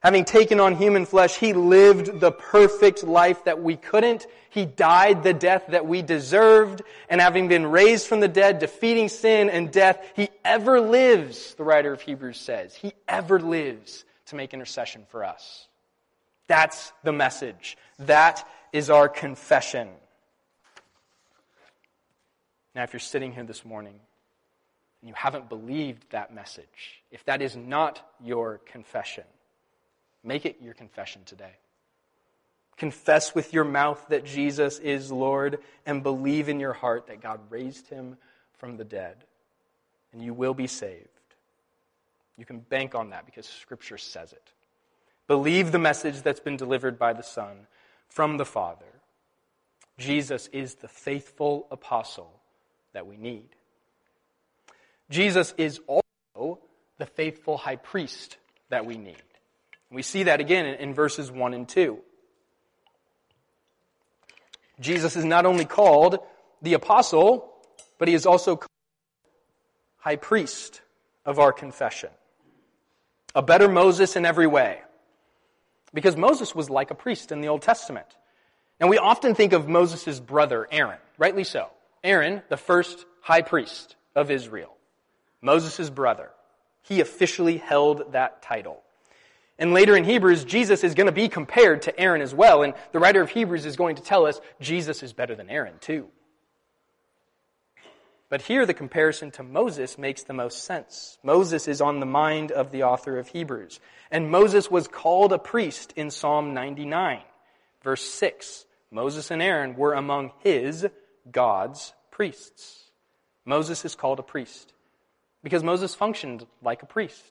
Having 0.00 0.24
taken 0.24 0.60
on 0.60 0.76
human 0.76 1.04
flesh, 1.04 1.36
he 1.36 1.52
lived 1.52 2.20
the 2.20 2.32
perfect 2.32 3.04
life 3.04 3.44
that 3.44 3.62
we 3.62 3.76
couldn't. 3.76 4.26
He 4.48 4.64
died 4.64 5.22
the 5.22 5.34
death 5.34 5.64
that 5.68 5.86
we 5.86 6.00
deserved. 6.00 6.82
And 7.10 7.20
having 7.20 7.48
been 7.48 7.66
raised 7.66 8.06
from 8.06 8.20
the 8.20 8.28
dead, 8.28 8.60
defeating 8.60 9.10
sin 9.10 9.50
and 9.50 9.70
death, 9.70 10.02
he 10.16 10.30
ever 10.42 10.80
lives, 10.80 11.54
the 11.54 11.64
writer 11.64 11.92
of 11.92 12.00
Hebrews 12.00 12.40
says. 12.40 12.74
He 12.74 12.94
ever 13.06 13.38
lives 13.38 14.06
to 14.26 14.36
make 14.36 14.54
intercession 14.54 15.04
for 15.08 15.22
us. 15.22 15.68
That's 16.46 16.94
the 17.04 17.12
message. 17.12 17.76
That 18.00 18.46
is 18.72 18.90
our 18.90 19.08
confession. 19.08 19.88
Now, 22.74 22.82
if 22.82 22.92
you're 22.92 23.00
sitting 23.00 23.32
here 23.32 23.44
this 23.44 23.64
morning 23.64 23.94
and 25.00 25.08
you 25.08 25.14
haven't 25.14 25.48
believed 25.48 26.04
that 26.10 26.34
message, 26.34 27.02
if 27.10 27.24
that 27.24 27.42
is 27.42 27.56
not 27.56 28.00
your 28.22 28.58
confession, 28.66 29.24
Make 30.22 30.44
it 30.44 30.58
your 30.62 30.74
confession 30.74 31.22
today. 31.24 31.52
Confess 32.76 33.34
with 33.34 33.52
your 33.52 33.64
mouth 33.64 34.04
that 34.08 34.24
Jesus 34.24 34.78
is 34.78 35.10
Lord 35.10 35.58
and 35.86 36.02
believe 36.02 36.48
in 36.48 36.60
your 36.60 36.72
heart 36.72 37.06
that 37.06 37.20
God 37.20 37.40
raised 37.50 37.88
him 37.88 38.16
from 38.58 38.76
the 38.76 38.84
dead, 38.84 39.16
and 40.12 40.22
you 40.22 40.34
will 40.34 40.54
be 40.54 40.66
saved. 40.66 41.08
You 42.36 42.44
can 42.44 42.60
bank 42.60 42.94
on 42.94 43.10
that 43.10 43.26
because 43.26 43.46
Scripture 43.46 43.98
says 43.98 44.32
it. 44.32 44.52
Believe 45.26 45.72
the 45.72 45.78
message 45.78 46.22
that's 46.22 46.40
been 46.40 46.56
delivered 46.56 46.98
by 46.98 47.12
the 47.12 47.22
Son 47.22 47.66
from 48.10 48.36
the 48.36 48.44
Father. 48.44 48.84
Jesus 49.98 50.48
is 50.52 50.76
the 50.76 50.88
faithful 50.88 51.66
apostle 51.70 52.40
that 52.92 53.06
we 53.06 53.16
need. 53.16 53.48
Jesus 55.08 55.54
is 55.56 55.80
also 55.86 56.58
the 56.98 57.06
faithful 57.06 57.56
high 57.56 57.76
priest 57.76 58.36
that 58.68 58.86
we 58.86 58.96
need. 58.96 59.22
We 59.90 60.02
see 60.02 60.24
that 60.24 60.40
again 60.40 60.66
in, 60.66 60.94
verses 60.94 61.30
1 61.30 61.54
and 61.54 61.68
2. 61.68 61.98
Jesus 64.78 65.16
is 65.16 65.24
not 65.24 65.46
only 65.46 65.64
called 65.64 66.18
the 66.62 66.74
apostle, 66.74 67.52
but 67.98 68.06
he 68.06 68.14
is 68.14 68.24
also 68.24 68.56
called 68.56 68.68
high 69.98 70.16
priest 70.16 70.80
of 71.26 71.38
our 71.38 71.52
confession. 71.52 72.10
A 73.34 73.42
better 73.42 73.68
Moses 73.68 74.16
in 74.16 74.24
every 74.24 74.46
way. 74.46 74.80
Because 75.92 76.16
Moses 76.16 76.54
was 76.54 76.70
like 76.70 76.90
a 76.90 76.94
priest 76.94 77.32
in 77.32 77.40
the 77.40 77.48
Old 77.48 77.62
Testament. 77.62 78.06
And 78.78 78.88
we 78.88 78.98
often 78.98 79.34
think 79.34 79.52
of 79.52 79.68
Moses' 79.68 80.20
brother, 80.20 80.66
Aaron, 80.70 80.98
rightly 81.18 81.44
so. 81.44 81.68
Aaron, 82.02 82.42
the 82.48 82.56
first 82.56 83.04
high 83.20 83.42
priest 83.42 83.96
of 84.14 84.30
Israel. 84.30 84.74
Moses' 85.42 85.90
brother. 85.90 86.30
He 86.82 87.00
officially 87.00 87.58
held 87.58 88.12
that 88.12 88.42
title. 88.42 88.82
And 89.58 89.74
later 89.74 89.94
in 89.94 90.04
Hebrews, 90.04 90.44
Jesus 90.44 90.82
is 90.82 90.94
going 90.94 91.06
to 91.06 91.12
be 91.12 91.28
compared 91.28 91.82
to 91.82 92.00
Aaron 92.00 92.22
as 92.22 92.34
well. 92.34 92.62
And 92.62 92.72
the 92.92 92.98
writer 92.98 93.20
of 93.20 93.28
Hebrews 93.28 93.66
is 93.66 93.76
going 93.76 93.96
to 93.96 94.02
tell 94.02 94.24
us 94.26 94.40
Jesus 94.60 95.02
is 95.02 95.12
better 95.12 95.34
than 95.34 95.50
Aaron, 95.50 95.74
too. 95.80 96.08
But 98.30 98.42
here 98.42 98.64
the 98.64 98.74
comparison 98.74 99.32
to 99.32 99.42
Moses 99.42 99.98
makes 99.98 100.22
the 100.22 100.32
most 100.32 100.64
sense. 100.64 101.18
Moses 101.22 101.66
is 101.66 101.80
on 101.80 101.98
the 101.98 102.06
mind 102.06 102.52
of 102.52 102.70
the 102.70 102.84
author 102.84 103.18
of 103.18 103.28
Hebrews. 103.28 103.80
And 104.10 104.30
Moses 104.30 104.70
was 104.70 104.86
called 104.86 105.32
a 105.32 105.38
priest 105.38 105.92
in 105.96 106.10
Psalm 106.10 106.54
99, 106.54 107.20
verse 107.82 108.02
6. 108.02 108.64
Moses 108.92 109.32
and 109.32 109.42
Aaron 109.42 109.74
were 109.74 109.94
among 109.94 110.30
his, 110.38 110.86
God's, 111.30 111.92
priests. 112.12 112.90
Moses 113.44 113.84
is 113.84 113.96
called 113.96 114.20
a 114.20 114.22
priest 114.22 114.72
because 115.42 115.64
Moses 115.64 115.94
functioned 115.94 116.46
like 116.62 116.84
a 116.84 116.86
priest. 116.86 117.24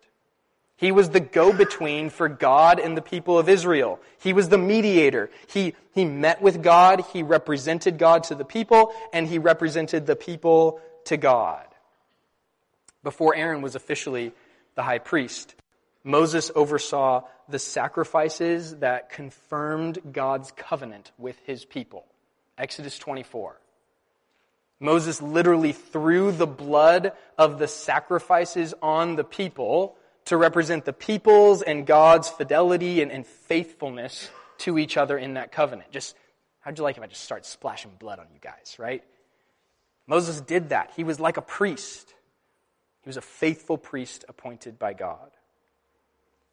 He 0.75 0.93
was 0.93 1.09
the 1.09 1.19
go-between 1.19 2.09
for 2.09 2.29
God 2.29 2.79
and 2.79 2.95
the 2.95 3.01
people 3.01 3.37
of 3.37 3.49
Israel. 3.49 3.99
He 4.21 4.31
was 4.31 4.47
the 4.47 4.57
mediator. 4.57 5.29
He, 5.47 5.75
he 5.93 6.05
met 6.05 6.41
with 6.41 6.63
God, 6.63 7.03
he 7.11 7.21
represented 7.21 7.97
God 7.97 8.23
to 8.25 8.35
the 8.35 8.45
people, 8.45 8.93
and 9.11 9.27
he 9.27 9.39
represented 9.39 10.05
the 10.05 10.15
people 10.15 10.79
to 11.09 11.17
God. 11.17 11.65
Before 13.03 13.35
Aaron 13.35 13.61
was 13.61 13.75
officially 13.75 14.31
the 14.75 14.83
high 14.83 14.99
priest, 14.99 15.55
Moses 16.03 16.51
oversaw 16.55 17.23
the 17.49 17.59
sacrifices 17.59 18.75
that 18.77 19.09
confirmed 19.09 19.99
God's 20.11 20.51
covenant 20.51 21.11
with 21.17 21.37
his 21.45 21.65
people. 21.65 22.05
Exodus 22.59 22.99
24. 22.99 23.59
Moses 24.79 25.19
literally 25.21 25.73
threw 25.73 26.31
the 26.31 26.47
blood 26.47 27.13
of 27.37 27.57
the 27.57 27.67
sacrifices 27.67 28.75
on 28.81 29.15
the 29.15 29.23
people 29.23 29.95
to 30.25 30.37
represent 30.37 30.85
the 30.85 30.93
people's 30.93 31.63
and 31.63 31.87
God's 31.87 32.29
fidelity 32.29 33.01
and, 33.01 33.11
and 33.11 33.25
faithfulness 33.25 34.29
to 34.59 34.77
each 34.77 34.95
other 34.95 35.17
in 35.17 35.33
that 35.33 35.51
covenant. 35.51 35.91
Just, 35.91 36.15
how'd 36.59 36.77
you 36.77 36.83
like 36.83 36.97
if 36.97 37.03
I 37.03 37.07
just 37.07 37.23
start 37.23 37.47
splashing 37.47 37.91
blood 37.97 38.19
on 38.19 38.27
you 38.31 38.39
guys, 38.39 38.75
right? 38.77 39.03
Moses 40.09 40.41
did 40.41 40.69
that. 40.69 40.91
He 40.95 41.03
was 41.03 41.19
like 41.19 41.37
a 41.37 41.41
priest. 41.41 42.15
He 43.03 43.09
was 43.09 43.15
a 43.15 43.21
faithful 43.21 43.77
priest 43.77 44.25
appointed 44.27 44.79
by 44.79 44.93
God. 44.93 45.29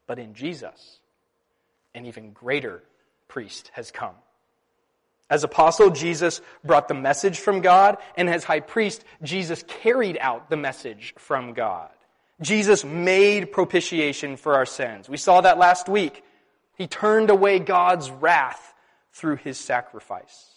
But 0.06 0.18
in 0.18 0.34
Jesus, 0.34 1.00
an 1.94 2.04
even 2.04 2.32
greater 2.32 2.82
priest 3.28 3.70
has 3.72 3.90
come. 3.90 4.14
As 5.30 5.42
apostle, 5.42 5.90
Jesus 5.90 6.42
brought 6.64 6.86
the 6.86 6.94
message 6.94 7.38
from 7.38 7.62
God, 7.62 7.96
and 8.14 8.28
as 8.28 8.44
high 8.44 8.60
priest, 8.60 9.02
Jesus 9.22 9.64
carried 9.66 10.18
out 10.20 10.50
the 10.50 10.56
message 10.56 11.14
from 11.16 11.54
God. 11.54 11.88
Jesus 12.42 12.84
made 12.84 13.50
propitiation 13.50 14.36
for 14.36 14.54
our 14.54 14.66
sins. 14.66 15.08
We 15.08 15.16
saw 15.16 15.40
that 15.40 15.58
last 15.58 15.88
week. 15.88 16.22
He 16.76 16.86
turned 16.86 17.30
away 17.30 17.58
God's 17.58 18.10
wrath 18.10 18.75
through 19.12 19.36
his 19.36 19.58
sacrifice. 19.58 20.55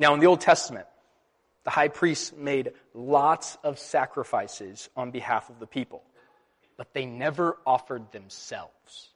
Now, 0.00 0.14
in 0.14 0.20
the 0.20 0.26
Old 0.26 0.40
Testament, 0.40 0.86
the 1.64 1.70
high 1.70 1.88
priest 1.88 2.34
made 2.34 2.72
lots 2.94 3.58
of 3.62 3.78
sacrifices 3.78 4.88
on 4.96 5.10
behalf 5.10 5.50
of 5.50 5.60
the 5.60 5.66
people, 5.66 6.02
but 6.78 6.94
they 6.94 7.04
never 7.04 7.58
offered 7.66 8.10
themselves. 8.10 9.10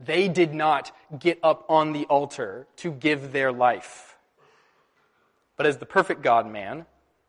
They 0.00 0.26
did 0.26 0.52
not 0.52 0.90
get 1.16 1.38
up 1.44 1.64
on 1.68 1.92
the 1.92 2.06
altar 2.06 2.66
to 2.78 2.90
give 2.90 3.30
their 3.30 3.52
life. 3.52 4.16
But 5.56 5.66
as 5.66 5.78
the 5.78 5.86
perfect 5.86 6.22
God 6.22 6.50
man, 6.50 6.86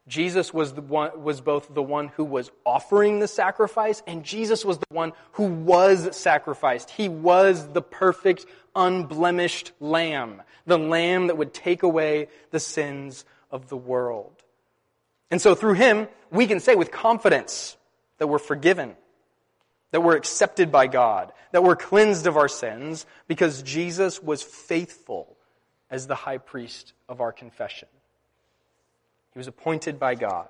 Jesus 0.08 0.54
was, 0.54 0.74
the 0.74 0.82
one, 0.82 1.24
was 1.24 1.42
both 1.42 1.74
the 1.74 1.84
one 1.84 2.08
who 2.10 2.26
was 2.26 2.52
offering 2.66 3.20
the 3.20 3.28
sacrifice, 3.28 4.02
and 4.08 4.24
Jesus 4.24 4.66
was 4.66 4.80
the 4.80 4.86
one 4.90 5.14
who 5.34 5.44
was 5.44 6.16
sacrificed. 6.18 6.90
He 6.90 7.08
was 7.08 7.68
the 7.70 7.84
perfect, 7.84 8.46
unblemished 8.76 9.72
lamb, 9.80 10.42
the 10.66 10.80
lamb 10.80 11.28
that 11.28 11.38
would 11.38 11.54
take 11.54 11.84
away 11.84 12.30
the 12.50 12.60
sins 12.60 13.26
of 13.52 13.70
the 13.70 13.78
world. 13.78 14.34
And 15.30 15.42
so 15.42 15.56
through 15.56 15.76
him, 15.76 16.08
we 16.32 16.48
can 16.48 16.60
say 16.60 16.76
with 16.76 16.92
confidence 16.92 17.78
that 18.18 18.28
we're 18.28 18.40
forgiven, 18.40 18.96
that 19.92 20.02
we're 20.02 20.18
accepted 20.18 20.72
by 20.72 20.88
God, 20.88 21.32
that 21.52 21.64
we're 21.64 21.76
cleansed 21.76 22.26
of 22.26 22.38
our 22.38 22.48
sins, 22.48 23.06
because 23.28 23.62
Jesus 23.62 24.22
was 24.22 24.42
faithful 24.42 25.38
as 25.92 26.08
the 26.08 26.16
high 26.16 26.40
priest 26.40 26.94
of 27.08 27.22
our 27.22 27.32
confession. 27.32 27.88
He 29.34 29.40
was 29.40 29.48
appointed 29.48 30.00
by 30.00 30.16
God, 30.16 30.50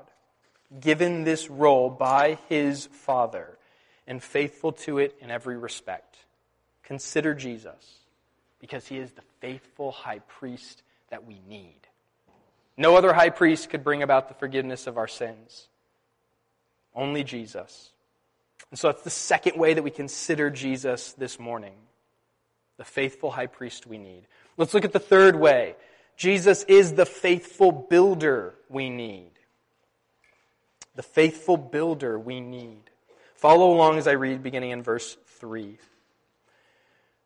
given 0.80 1.24
this 1.24 1.50
role 1.50 1.90
by 1.90 2.38
his 2.50 2.88
Father, 2.88 3.58
and 4.08 4.22
faithful 4.22 4.72
to 4.72 4.98
it 4.98 5.16
in 5.22 5.32
every 5.32 5.58
respect. 5.58 6.18
Consider 6.84 7.34
Jesus, 7.34 8.00
because 8.60 8.88
he 8.88 8.98
is 8.98 9.12
the 9.12 9.22
faithful 9.40 9.92
high 9.92 10.20
priest 10.20 10.84
that 11.10 11.26
we 11.26 11.40
need. 11.48 11.76
No 12.78 12.96
other 12.96 13.14
high 13.14 13.30
priest 13.30 13.70
could 13.70 13.84
bring 13.84 14.02
about 14.02 14.28
the 14.28 14.34
forgiveness 14.34 14.88
of 14.88 14.98
our 14.98 15.08
sins. 15.08 15.68
Only 16.96 17.24
Jesus. 17.24 17.92
And 18.70 18.80
so 18.80 18.88
that's 18.88 19.04
the 19.04 19.10
second 19.10 19.58
way 19.58 19.74
that 19.74 19.84
we 19.84 19.92
consider 19.92 20.50
Jesus 20.50 21.14
this 21.14 21.40
morning 21.40 21.76
the 22.78 22.86
faithful 22.86 23.30
high 23.30 23.46
priest 23.46 23.86
we 23.86 24.00
need. 24.00 24.24
Let's 24.58 24.74
look 24.74 24.86
at 24.86 24.92
the 24.92 25.00
third 25.00 25.36
way. 25.36 25.76
Jesus 26.22 26.64
is 26.68 26.94
the 26.94 27.08
faithful 27.08 27.72
builder 27.72 28.54
we 28.70 28.92
need. 28.92 29.32
The 30.94 31.02
faithful 31.02 31.58
builder 31.58 32.20
we 32.20 32.40
need. 32.40 32.92
Follow 33.34 33.74
along 33.74 33.98
as 33.98 34.06
I 34.06 34.12
read 34.12 34.44
beginning 34.44 34.70
in 34.70 34.84
verse 34.84 35.18
3. 35.40 35.80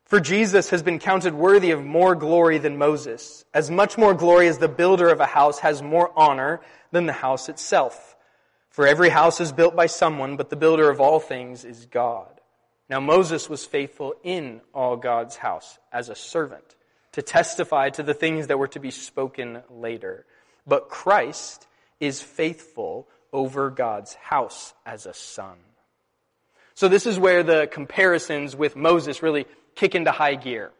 For 0.06 0.18
Jesus 0.18 0.70
has 0.70 0.82
been 0.82 0.98
counted 0.98 1.34
worthy 1.34 1.72
of 1.72 1.84
more 1.84 2.14
glory 2.14 2.56
than 2.56 2.78
Moses, 2.78 3.44
as 3.52 3.70
much 3.70 3.98
more 3.98 4.14
glory 4.14 4.48
as 4.48 4.56
the 4.56 4.66
builder 4.66 5.10
of 5.10 5.20
a 5.20 5.26
house 5.26 5.58
has 5.58 5.82
more 5.82 6.10
honor 6.16 6.62
than 6.90 7.04
the 7.04 7.12
house 7.12 7.50
itself. 7.50 8.16
For 8.70 8.86
every 8.86 9.10
house 9.10 9.42
is 9.42 9.52
built 9.52 9.76
by 9.76 9.88
someone, 9.88 10.38
but 10.38 10.48
the 10.48 10.56
builder 10.56 10.88
of 10.88 11.02
all 11.02 11.20
things 11.20 11.66
is 11.66 11.84
God. 11.84 12.40
Now 12.88 13.00
Moses 13.00 13.50
was 13.50 13.66
faithful 13.66 14.14
in 14.24 14.62
all 14.72 14.96
God's 14.96 15.36
house 15.36 15.78
as 15.92 16.08
a 16.08 16.14
servant 16.14 16.76
to 17.16 17.22
testify 17.22 17.88
to 17.88 18.02
the 18.02 18.12
things 18.12 18.48
that 18.48 18.58
were 18.58 18.68
to 18.68 18.78
be 18.78 18.90
spoken 18.90 19.62
later. 19.70 20.26
But 20.66 20.90
Christ 20.90 21.66
is 21.98 22.20
faithful 22.20 23.08
over 23.32 23.70
God's 23.70 24.12
house 24.16 24.74
as 24.84 25.06
a 25.06 25.14
son. 25.14 25.56
So 26.74 26.88
this 26.88 27.06
is 27.06 27.18
where 27.18 27.42
the 27.42 27.68
comparisons 27.72 28.54
with 28.54 28.76
Moses 28.76 29.22
really 29.22 29.46
kick 29.74 29.94
into 29.94 30.10
high 30.10 30.34
gear. 30.34 30.72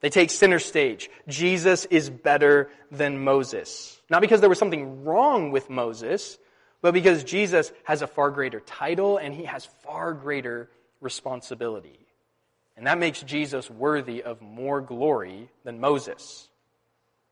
They 0.00 0.08
take 0.08 0.30
center 0.30 0.58
stage. 0.58 1.10
Jesus 1.28 1.84
is 1.84 2.08
better 2.08 2.70
than 2.90 3.22
Moses. 3.22 4.00
Not 4.08 4.22
because 4.22 4.40
there 4.40 4.48
was 4.48 4.58
something 4.58 5.04
wrong 5.04 5.50
with 5.50 5.68
Moses, 5.68 6.38
but 6.80 6.94
because 6.94 7.22
Jesus 7.22 7.70
has 7.82 8.00
a 8.00 8.06
far 8.06 8.30
greater 8.30 8.60
title 8.60 9.18
and 9.18 9.34
he 9.34 9.44
has 9.44 9.66
far 9.66 10.14
greater 10.14 10.70
responsibility. 11.02 12.03
And 12.76 12.86
that 12.86 12.98
makes 12.98 13.22
Jesus 13.22 13.70
worthy 13.70 14.22
of 14.22 14.42
more 14.42 14.80
glory 14.80 15.48
than 15.62 15.80
Moses. 15.80 16.48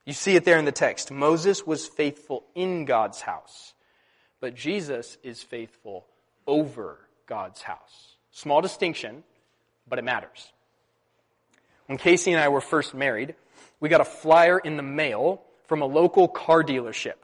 You 0.04 0.12
see 0.12 0.36
it 0.36 0.44
there 0.44 0.58
in 0.58 0.64
the 0.64 0.72
text. 0.72 1.10
Moses 1.10 1.66
was 1.66 1.86
faithful 1.86 2.44
in 2.54 2.84
God's 2.84 3.20
house, 3.20 3.74
but 4.40 4.54
Jesus 4.54 5.16
is 5.22 5.42
faithful 5.42 6.06
over 6.46 6.98
God's 7.26 7.62
house. 7.62 8.16
Small 8.30 8.60
distinction, 8.60 9.24
but 9.88 9.98
it 9.98 10.04
matters. 10.04 10.52
When 11.86 11.98
Casey 11.98 12.32
and 12.32 12.40
I 12.40 12.48
were 12.48 12.60
first 12.60 12.94
married, 12.94 13.34
we 13.80 13.88
got 13.88 14.00
a 14.00 14.04
flyer 14.04 14.58
in 14.58 14.76
the 14.76 14.82
mail 14.82 15.42
from 15.66 15.82
a 15.82 15.86
local 15.86 16.28
car 16.28 16.62
dealership. 16.62 17.14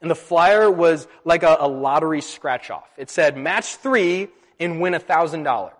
And 0.00 0.10
the 0.10 0.14
flyer 0.14 0.70
was 0.70 1.08
like 1.24 1.42
a, 1.42 1.56
a 1.60 1.68
lottery 1.68 2.20
scratch 2.20 2.70
off. 2.70 2.88
It 2.98 3.10
said, 3.10 3.36
match 3.36 3.76
three 3.76 4.28
and 4.60 4.80
win 4.80 4.94
a 4.94 5.00
$1,000. 5.00 5.72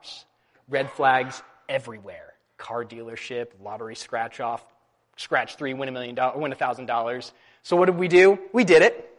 red 0.69 0.91
flags 0.91 1.43
everywhere. 1.69 2.35
Car 2.57 2.85
dealership, 2.85 3.49
lottery 3.63 3.97
scratch 3.97 4.41
off, 4.41 4.65
scratch 5.17 5.57
three, 5.57 5.75
win 5.75 5.89
a 5.89 5.93
million 5.93 6.15
dollars, 6.15 6.41
win 6.41 6.53
a 6.53 6.57
thousand 6.57 6.87
dollars. 6.87 7.33
So 7.63 7.77
what 7.77 7.87
did 7.87 7.97
we 7.97 8.09
do? 8.09 8.39
We 8.53 8.65
did 8.65 8.83
it. 8.83 9.11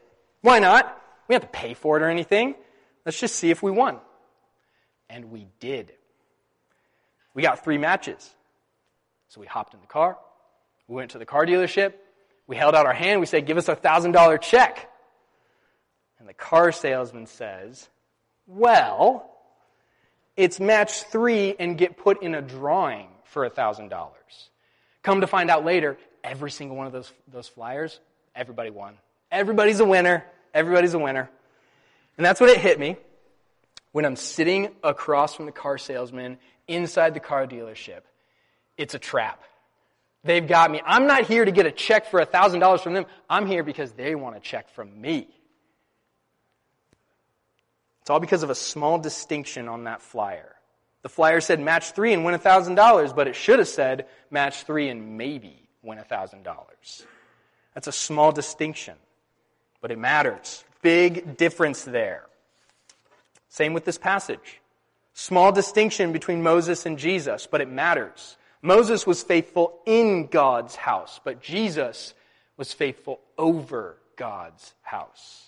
Why 0.42 0.60
not? 0.60 1.02
We 1.28 1.34
don't 1.34 1.44
have 1.44 1.52
to 1.52 1.58
pay 1.58 1.74
for 1.74 1.98
it 1.98 2.04
or 2.04 2.10
anything. 2.10 2.56
Let's 3.06 3.20
just 3.20 3.36
see 3.36 3.52
if 3.52 3.62
we 3.64 3.72
won. 3.72 4.00
And 5.10 5.32
we 5.32 5.48
did. 5.60 5.92
We 7.34 7.42
got 7.42 7.64
three 7.64 7.78
matches. 7.78 8.30
So 9.30 9.42
we 9.42 9.48
hopped 9.48 9.74
in 9.74 9.82
the 9.82 9.88
car. 9.88 10.18
We 10.88 10.96
went 10.96 11.12
to 11.12 11.18
the 11.18 11.26
car 11.26 11.46
dealership. 11.46 11.94
We 12.48 12.56
held 12.56 12.76
out 12.76 12.86
our 12.86 12.94
hand. 12.94 13.20
We 13.20 13.26
said, 13.26 13.46
give 13.46 13.58
us 13.58 13.68
a 13.68 13.76
thousand 13.76 14.12
dollar 14.12 14.38
check. 14.38 14.90
And 16.20 16.30
the 16.30 16.34
car 16.34 16.72
salesman 16.72 17.26
says, 17.26 17.90
well, 18.48 19.35
it's 20.38 20.60
match 20.60 21.04
three 21.04 21.56
and 21.58 21.78
get 21.78 21.98
put 21.98 22.22
in 22.22 22.36
a 22.36 22.42
drawing 22.42 23.08
for 23.26 23.46
a 23.46 23.50
thousand 23.50 23.90
dollars. 23.90 24.50
Come 25.04 25.22
to 25.22 25.28
find 25.28 25.50
out 25.50 25.66
later, 25.66 25.98
every 26.24 26.52
single 26.52 26.76
one 26.76 26.88
of 26.88 26.94
those, 26.94 27.12
those 27.32 27.48
flyers, 27.48 28.00
everybody 28.36 28.70
won. 28.70 28.96
Everybody's 29.32 29.80
a 29.80 29.86
winner. 29.86 30.26
Everybody's 30.54 30.94
a 30.94 31.00
winner. 31.00 31.30
And 32.18 32.26
that's 32.26 32.40
when 32.40 32.50
it 32.50 32.58
hit 32.58 32.80
me 32.80 32.96
when 33.92 34.06
I'm 34.06 34.16
sitting 34.16 34.70
across 34.84 35.36
from 35.36 35.46
the 35.46 35.52
car 35.52 35.78
salesman 35.78 36.38
inside 36.68 37.14
the 37.14 37.20
car 37.20 37.46
dealership. 37.46 38.02
It's 38.78 38.94
a 38.94 39.00
trap. 39.00 39.42
They've 40.24 40.46
got 40.46 40.72
me. 40.72 40.82
I'm 40.86 41.06
not 41.06 41.28
here 41.28 41.46
to 41.46 41.52
get 41.52 41.66
a 41.66 41.72
check 41.72 42.08
for 42.08 42.20
$1,000 42.26 42.80
from 42.82 42.94
them. 42.94 43.06
I'm 43.30 43.46
here 43.46 43.64
because 43.64 43.92
they 43.92 44.16
want 44.16 44.36
a 44.36 44.40
check 44.40 44.70
from 44.72 45.00
me. 45.00 45.28
It's 48.06 48.12
all 48.12 48.20
because 48.20 48.44
of 48.44 48.52
a 48.52 48.56
small 48.56 49.00
distinction 49.00 49.68
on 49.68 49.86
that 49.86 50.00
flyer. 50.00 50.54
The 51.02 51.10
flyer 51.10 51.42
said 51.42 51.60
match 51.60 51.94
three 51.94 52.14
and 52.14 52.24
win 52.24 52.36
$1,000, 52.40 53.16
but 53.16 53.28
it 53.28 53.36
should 53.36 53.58
have 53.58 53.68
said 53.68 54.06
match 54.30 54.62
three 54.62 54.90
and 54.90 55.18
maybe 55.18 55.68
win 55.82 55.98
$1,000. 55.98 56.46
That's 57.74 57.88
a 57.88 57.92
small 57.92 58.32
distinction, 58.32 58.94
but 59.82 59.90
it 59.90 59.98
matters. 59.98 60.64
Big 60.84 61.36
difference 61.36 61.82
there. 61.82 62.28
Same 63.50 63.74
with 63.74 63.86
this 63.86 63.98
passage. 63.98 64.62
Small 65.16 65.52
distinction 65.52 66.12
between 66.14 66.44
Moses 66.44 66.86
and 66.86 67.00
Jesus, 67.00 67.48
but 67.48 67.60
it 67.60 67.72
matters. 67.72 68.38
Moses 68.62 69.08
was 69.08 69.24
faithful 69.24 69.80
in 69.88 70.28
God's 70.28 70.76
house, 70.76 71.20
but 71.24 71.42
Jesus 71.42 72.14
was 72.56 72.72
faithful 72.72 73.20
over 73.36 73.98
God's 74.16 74.76
house. 74.84 75.46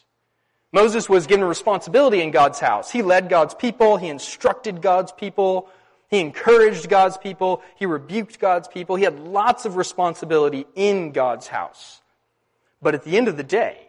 Moses 0.71 1.07
was 1.07 1.27
given 1.27 1.45
responsibility 1.45 2.21
in 2.21 2.31
God's 2.31 2.59
house. 2.59 2.91
He 2.91 3.01
led 3.01 3.29
God's 3.29 3.53
people. 3.53 3.97
He 3.97 4.09
instructed 4.09 4.81
God's 4.81 5.11
people. 5.11 5.69
He 6.09 6.19
encouraged 6.19 6.89
God's 6.89 7.17
people. 7.17 7.61
He 7.75 7.85
rebuked 7.85 8.39
God's 8.39 8.67
people. 8.67 8.95
He 8.95 9.03
had 9.03 9.19
lots 9.19 9.65
of 9.65 9.75
responsibility 9.75 10.65
in 10.75 11.11
God's 11.11 11.47
house. 11.47 12.01
But 12.81 12.95
at 12.95 13.03
the 13.03 13.17
end 13.17 13.27
of 13.27 13.37
the 13.37 13.43
day, 13.43 13.87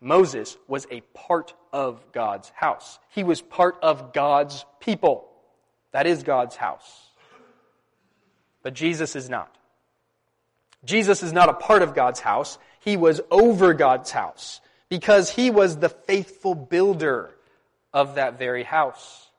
Moses 0.00 0.56
was 0.66 0.86
a 0.90 1.00
part 1.14 1.54
of 1.72 2.00
God's 2.12 2.50
house. 2.50 2.98
He 3.10 3.24
was 3.24 3.42
part 3.42 3.76
of 3.82 4.12
God's 4.12 4.64
people. 4.80 5.28
That 5.92 6.06
is 6.06 6.22
God's 6.22 6.56
house. 6.56 7.10
But 8.62 8.74
Jesus 8.74 9.16
is 9.16 9.28
not. 9.28 9.56
Jesus 10.84 11.22
is 11.22 11.32
not 11.32 11.48
a 11.48 11.52
part 11.52 11.82
of 11.82 11.94
God's 11.94 12.20
house. 12.20 12.58
He 12.80 12.96
was 12.96 13.20
over 13.30 13.74
God's 13.74 14.10
house 14.10 14.60
because 14.92 15.30
he 15.30 15.48
was 15.48 15.78
the 15.78 15.88
faithful 15.88 16.54
builder 16.54 17.30
of 17.94 18.16
that 18.16 18.38
very 18.38 18.62
house. 18.62 19.30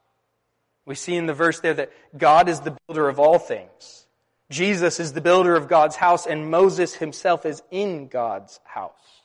We 0.84 0.96
see 0.96 1.16
in 1.16 1.28
the 1.28 1.34
verse 1.36 1.60
there 1.60 1.76
that 1.76 1.92
God 2.18 2.50
is 2.50 2.62
the 2.62 2.76
builder 2.88 3.08
of 3.08 3.20
all 3.20 3.38
things. 3.38 4.08
Jesus 4.50 5.00
is 5.00 5.14
the 5.14 5.22
builder 5.22 5.56
of 5.56 5.68
God's 5.68 5.96
house, 5.96 6.26
and 6.26 6.50
Moses 6.50 6.96
himself 6.96 7.46
is 7.46 7.62
in 7.70 8.08
God's 8.08 8.60
house. 8.64 9.22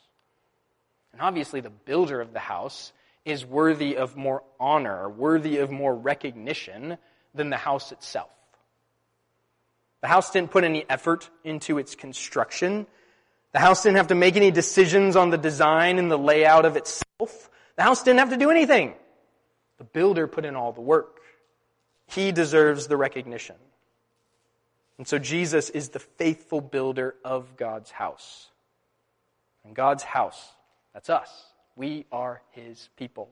And 1.14 1.22
obviously, 1.22 1.62
the 1.62 1.70
builder 1.70 2.20
of 2.20 2.34
the 2.34 2.40
house 2.40 2.92
is 3.24 3.46
worthy 3.46 3.96
of 3.96 4.14
more 4.14 4.42
honor, 4.60 5.08
worthy 5.08 5.56
of 5.56 5.70
more 5.70 5.94
recognition 5.94 6.98
than 7.34 7.48
the 7.48 7.56
house 7.56 7.90
itself. 7.90 8.28
The 10.02 10.08
house 10.08 10.30
didn't 10.30 10.50
put 10.50 10.64
any 10.64 10.84
effort 10.90 11.30
into 11.42 11.78
its 11.78 11.94
construction. 11.94 12.86
The 13.52 13.58
house 13.58 13.82
didn't 13.82 13.96
have 13.96 14.08
to 14.08 14.14
make 14.14 14.36
any 14.36 14.50
decisions 14.50 15.16
on 15.16 15.30
the 15.30 15.38
design 15.38 15.98
and 15.98 16.10
the 16.10 16.18
layout 16.18 16.64
of 16.64 16.76
itself. 16.76 17.50
The 17.76 17.82
house 17.82 18.02
didn't 18.02 18.18
have 18.20 18.30
to 18.30 18.36
do 18.36 18.50
anything. 18.50 18.94
The 19.78 19.84
builder 19.84 20.26
put 20.26 20.44
in 20.44 20.56
all 20.56 20.72
the 20.72 20.80
work. 20.80 21.20
He 22.06 22.32
deserves 22.32 22.86
the 22.86 22.96
recognition. 22.96 23.56
And 24.98 25.06
so 25.06 25.18
Jesus 25.18 25.70
is 25.70 25.90
the 25.90 26.00
faithful 26.00 26.60
builder 26.60 27.14
of 27.24 27.56
God's 27.56 27.90
house. 27.90 28.48
And 29.64 29.74
God's 29.74 30.02
house, 30.02 30.52
that's 30.92 31.08
us. 31.08 31.30
We 31.76 32.06
are 32.10 32.42
his 32.50 32.88
people 32.96 33.30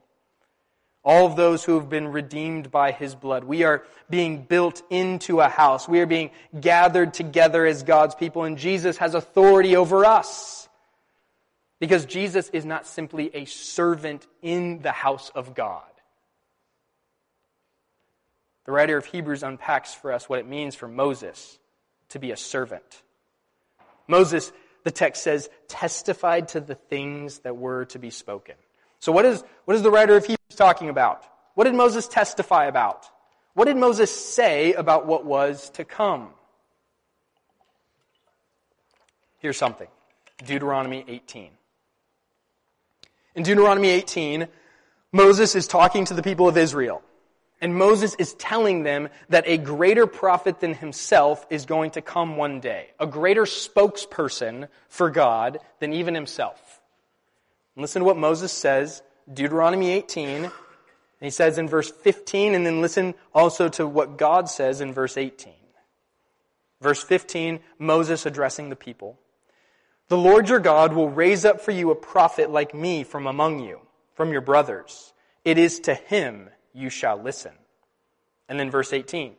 all 1.07 1.25
of 1.25 1.37
those 1.37 1.63
who 1.63 1.75
have 1.75 1.89
been 1.89 2.09
redeemed 2.09 2.69
by 2.69 2.91
his 2.91 3.15
blood. 3.15 3.45
We 3.45 3.63
are 3.63 3.85
being 4.09 4.43
built 4.43 4.83
into 4.89 5.39
a 5.39 5.47
house. 5.47 5.87
We 5.87 6.01
are 6.01 6.05
being 6.05 6.31
gathered 6.59 7.13
together 7.13 7.65
as 7.65 7.83
God's 7.83 8.13
people, 8.13 8.43
and 8.43 8.57
Jesus 8.57 8.97
has 8.97 9.15
authority 9.15 9.77
over 9.77 10.03
us. 10.03 10.67
Because 11.79 12.05
Jesus 12.05 12.49
is 12.49 12.65
not 12.65 12.85
simply 12.85 13.33
a 13.33 13.45
servant 13.45 14.27
in 14.41 14.81
the 14.81 14.91
house 14.91 15.31
of 15.33 15.55
God. 15.55 15.83
The 18.65 18.73
writer 18.73 18.97
of 18.97 19.05
Hebrews 19.05 19.43
unpacks 19.43 19.93
for 19.93 20.11
us 20.11 20.27
what 20.27 20.39
it 20.39 20.47
means 20.47 20.75
for 20.75 20.89
Moses 20.89 21.57
to 22.09 22.19
be 22.19 22.31
a 22.31 22.37
servant. 22.37 23.01
Moses, 24.09 24.51
the 24.83 24.91
text 24.91 25.23
says, 25.23 25.49
testified 25.69 26.49
to 26.49 26.59
the 26.59 26.75
things 26.75 27.39
that 27.39 27.55
were 27.55 27.85
to 27.85 27.99
be 27.99 28.09
spoken. 28.09 28.55
So 29.07 29.13
what 29.13 29.23
is, 29.23 29.41
what 29.63 29.73
is 29.77 29.83
the 29.83 29.89
writer 29.89 30.17
of 30.17 30.23
Hebrews 30.25 30.57
talking 30.57 30.89
about? 30.89 31.23
What 31.55 31.63
did 31.63 31.75
Moses 31.75 32.09
testify 32.09 32.65
about? 32.65 33.05
What 33.53 33.63
did 33.63 33.77
Moses 33.77 34.13
say 34.13 34.73
about 34.73 35.05
what 35.05 35.23
was 35.23 35.69
to 35.75 35.85
come? 35.85 36.31
Here's 39.39 39.55
something. 39.55 39.87
Deuteronomy 40.45 41.05
18. 41.07 41.51
In 43.35 43.43
Deuteronomy 43.43 43.87
18, 43.91 44.49
Moses 45.13 45.55
is 45.55 45.67
talking 45.67 46.03
to 46.03 46.13
the 46.13 46.21
people 46.21 46.49
of 46.49 46.57
Israel. 46.57 47.01
And 47.61 47.73
Moses 47.77 48.13
is 48.19 48.33
telling 48.33 48.83
them 48.83 49.07
that 49.29 49.45
a 49.47 49.57
greater 49.57 50.05
prophet 50.05 50.59
than 50.59 50.73
himself 50.73 51.47
is 51.49 51.65
going 51.65 51.91
to 51.91 52.01
come 52.01 52.35
one 52.35 52.59
day. 52.59 52.87
A 52.99 53.07
greater 53.07 53.43
spokesperson 53.43 54.67
for 54.89 55.09
God 55.09 55.61
than 55.79 55.93
even 55.93 56.13
himself. 56.13 56.81
Listen 57.77 57.99
to 57.99 58.05
what 58.05 58.17
Moses 58.17 58.51
says, 58.51 59.03
Deuteronomy 59.31 59.91
18. 59.91 60.49
he 61.21 61.29
says 61.29 61.59
in 61.59 61.69
verse 61.69 61.91
15, 61.91 62.55
and 62.55 62.65
then 62.65 62.81
listen 62.81 63.13
also 63.35 63.69
to 63.69 63.85
what 63.85 64.17
God 64.17 64.49
says 64.49 64.81
in 64.81 64.93
verse 64.93 65.15
18. 65.15 65.53
Verse 66.81 67.03
15, 67.03 67.59
Moses 67.77 68.25
addressing 68.25 68.69
the 68.69 68.75
people. 68.75 69.19
The 70.07 70.17
Lord 70.17 70.49
your 70.49 70.59
God 70.59 70.93
will 70.93 71.09
raise 71.09 71.45
up 71.45 71.61
for 71.61 71.71
you 71.71 71.91
a 71.91 71.95
prophet 71.95 72.49
like 72.49 72.73
me 72.73 73.03
from 73.03 73.27
among 73.27 73.59
you, 73.59 73.81
from 74.15 74.31
your 74.31 74.41
brothers. 74.41 75.13
It 75.45 75.59
is 75.59 75.79
to 75.81 75.93
him 75.93 76.49
you 76.73 76.89
shall 76.89 77.21
listen. 77.21 77.53
And 78.49 78.59
then 78.59 78.71
verse 78.71 78.91
18. 78.91 79.33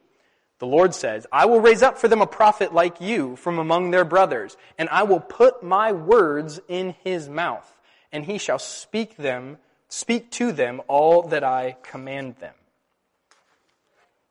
The 0.61 0.67
Lord 0.67 0.95
says, 0.95 1.27
I 1.33 1.47
will 1.47 1.61
raise 1.61 1.83
up 1.83 1.99
for 1.99 2.07
them 2.07 2.21
a 2.21 2.27
prophet 2.27 2.73
like 2.73 3.01
you 3.01 3.35
from 3.37 3.59
among 3.59 3.91
their 3.91 4.05
brothers, 4.05 4.57
and 4.77 4.89
I 4.91 5.05
will 5.05 5.21
put 5.21 5.63
my 5.63 5.93
words 5.93 6.61
in 6.69 6.95
his 7.03 7.29
mouth 7.29 7.78
and 8.13 8.25
he 8.25 8.39
shall 8.39 8.59
speak 8.59 9.17
them, 9.17 9.59
speak 9.89 10.31
to 10.33 10.53
them 10.53 10.81
all 10.89 11.23
that 11.29 11.45
I 11.45 11.77
command 11.83 12.37
them. 12.37 12.55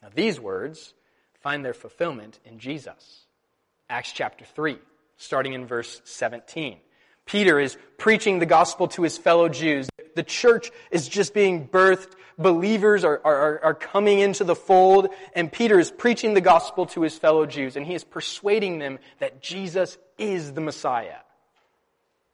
Now 0.01 0.09
these 0.13 0.39
words 0.39 0.93
find 1.41 1.63
their 1.63 1.73
fulfillment 1.73 2.39
in 2.45 2.59
Jesus. 2.59 3.25
Acts 3.89 4.11
chapter 4.11 4.45
3, 4.45 4.77
starting 5.17 5.53
in 5.53 5.65
verse 5.65 6.01
17. 6.03 6.79
Peter 7.25 7.59
is 7.59 7.77
preaching 7.97 8.39
the 8.39 8.45
gospel 8.45 8.87
to 8.87 9.03
his 9.03 9.17
fellow 9.17 9.49
Jews. 9.49 9.89
The 10.15 10.23
church 10.23 10.71
is 10.91 11.07
just 11.07 11.33
being 11.33 11.67
birthed. 11.67 12.13
Believers 12.39 13.03
are, 13.03 13.19
are, 13.23 13.59
are 13.63 13.73
coming 13.73 14.19
into 14.19 14.43
the 14.43 14.55
fold, 14.55 15.09
and 15.33 15.51
Peter 15.51 15.79
is 15.79 15.91
preaching 15.91 16.33
the 16.33 16.41
gospel 16.41 16.85
to 16.87 17.01
his 17.01 17.17
fellow 17.17 17.45
Jews, 17.45 17.75
and 17.75 17.85
he 17.85 17.95
is 17.95 18.03
persuading 18.03 18.79
them 18.79 18.99
that 19.19 19.41
Jesus 19.41 19.97
is 20.17 20.53
the 20.53 20.61
Messiah. 20.61 21.17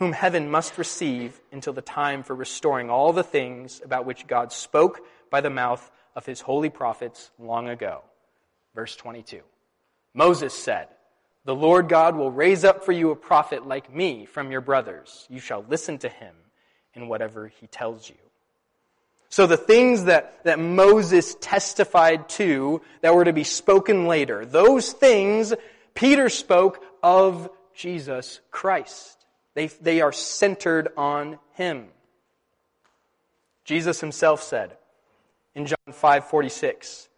whom 0.00 0.12
heaven 0.12 0.50
must 0.50 0.78
receive 0.78 1.38
until 1.52 1.74
the 1.74 1.82
time 1.82 2.22
for 2.22 2.34
restoring 2.34 2.88
all 2.88 3.12
the 3.12 3.22
things 3.22 3.82
about 3.84 4.06
which 4.06 4.26
God 4.26 4.50
spoke 4.50 5.04
by 5.30 5.42
the 5.42 5.50
mouth 5.50 5.88
of 6.16 6.24
his 6.24 6.40
holy 6.40 6.70
prophets 6.70 7.30
long 7.38 7.68
ago. 7.68 8.00
Verse 8.74 8.96
22. 8.96 9.42
Moses 10.14 10.54
said, 10.54 10.88
The 11.44 11.54
Lord 11.54 11.90
God 11.90 12.16
will 12.16 12.30
raise 12.30 12.64
up 12.64 12.82
for 12.82 12.92
you 12.92 13.10
a 13.10 13.16
prophet 13.16 13.68
like 13.68 13.94
me 13.94 14.24
from 14.24 14.50
your 14.50 14.62
brothers. 14.62 15.26
You 15.28 15.38
shall 15.38 15.66
listen 15.68 15.98
to 15.98 16.08
him 16.08 16.34
in 16.94 17.06
whatever 17.06 17.48
he 17.48 17.66
tells 17.66 18.08
you. 18.08 18.16
So 19.28 19.46
the 19.46 19.58
things 19.58 20.04
that, 20.04 20.42
that 20.44 20.58
Moses 20.58 21.36
testified 21.42 22.30
to 22.30 22.80
that 23.02 23.14
were 23.14 23.26
to 23.26 23.34
be 23.34 23.44
spoken 23.44 24.06
later, 24.06 24.46
those 24.46 24.92
things 24.92 25.52
Peter 25.92 26.30
spoke 26.30 26.82
of 27.02 27.50
Jesus 27.74 28.40
Christ. 28.50 29.19
They, 29.54 29.66
they 29.66 30.00
are 30.00 30.12
centered 30.12 30.88
on 30.96 31.38
him. 31.54 31.88
Jesus 33.64 34.00
himself 34.00 34.42
said 34.42 34.76
in 35.54 35.66
John 35.66 35.76
5:46, 35.88 37.08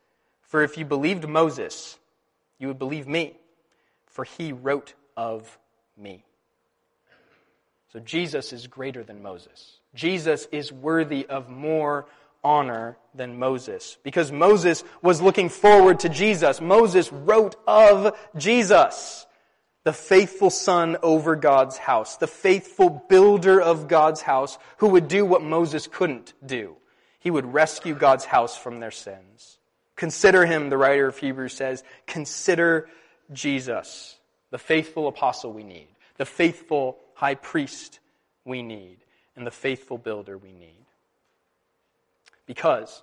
"For 0.42 0.62
if 0.62 0.76
you 0.76 0.84
believed 0.84 1.28
Moses, 1.28 1.98
you 2.58 2.68
would 2.68 2.78
believe 2.78 3.06
me, 3.06 3.38
for 4.06 4.24
he 4.24 4.52
wrote 4.52 4.94
of 5.16 5.58
me." 5.96 6.24
So 7.92 8.00
Jesus 8.00 8.52
is 8.52 8.66
greater 8.66 9.04
than 9.04 9.22
Moses. 9.22 9.80
Jesus 9.94 10.48
is 10.50 10.72
worthy 10.72 11.26
of 11.26 11.50
more 11.50 12.06
honor 12.42 12.96
than 13.14 13.38
Moses 13.38 13.98
because 14.02 14.32
Moses 14.32 14.82
was 15.02 15.20
looking 15.20 15.48
forward 15.48 16.00
to 16.00 16.08
Jesus. 16.08 16.60
Moses 16.60 17.12
wrote 17.12 17.56
of 17.66 18.18
Jesus, 18.36 19.26
the 19.84 19.92
faithful 19.92 20.50
son 20.50 20.96
over 21.02 21.34
God's 21.34 21.76
house, 21.76 22.16
the 22.16 22.26
faithful 22.26 23.04
builder 23.08 23.60
of 23.60 23.88
God's 23.88 24.22
house 24.22 24.58
who 24.78 24.88
would 24.88 25.08
do 25.08 25.24
what 25.24 25.42
Moses 25.42 25.86
couldn't 25.86 26.34
do. 26.44 26.76
He 27.18 27.30
would 27.30 27.52
rescue 27.52 27.94
God's 27.94 28.24
house 28.24 28.56
from 28.56 28.80
their 28.80 28.90
sins. 28.90 29.58
Consider 29.96 30.46
him, 30.46 30.68
the 30.68 30.78
writer 30.78 31.06
of 31.06 31.18
Hebrews 31.18 31.52
says, 31.52 31.84
consider 32.06 32.88
Jesus, 33.32 34.18
the 34.50 34.58
faithful 34.58 35.08
apostle 35.08 35.52
we 35.52 35.64
need, 35.64 35.88
the 36.16 36.24
faithful 36.24 36.98
high 37.14 37.34
priest 37.34 38.00
we 38.44 38.62
need 38.62 38.98
and 39.36 39.46
the 39.46 39.50
faithful 39.50 39.98
builder 39.98 40.36
we 40.36 40.52
need. 40.52 40.84
Because 42.46 43.02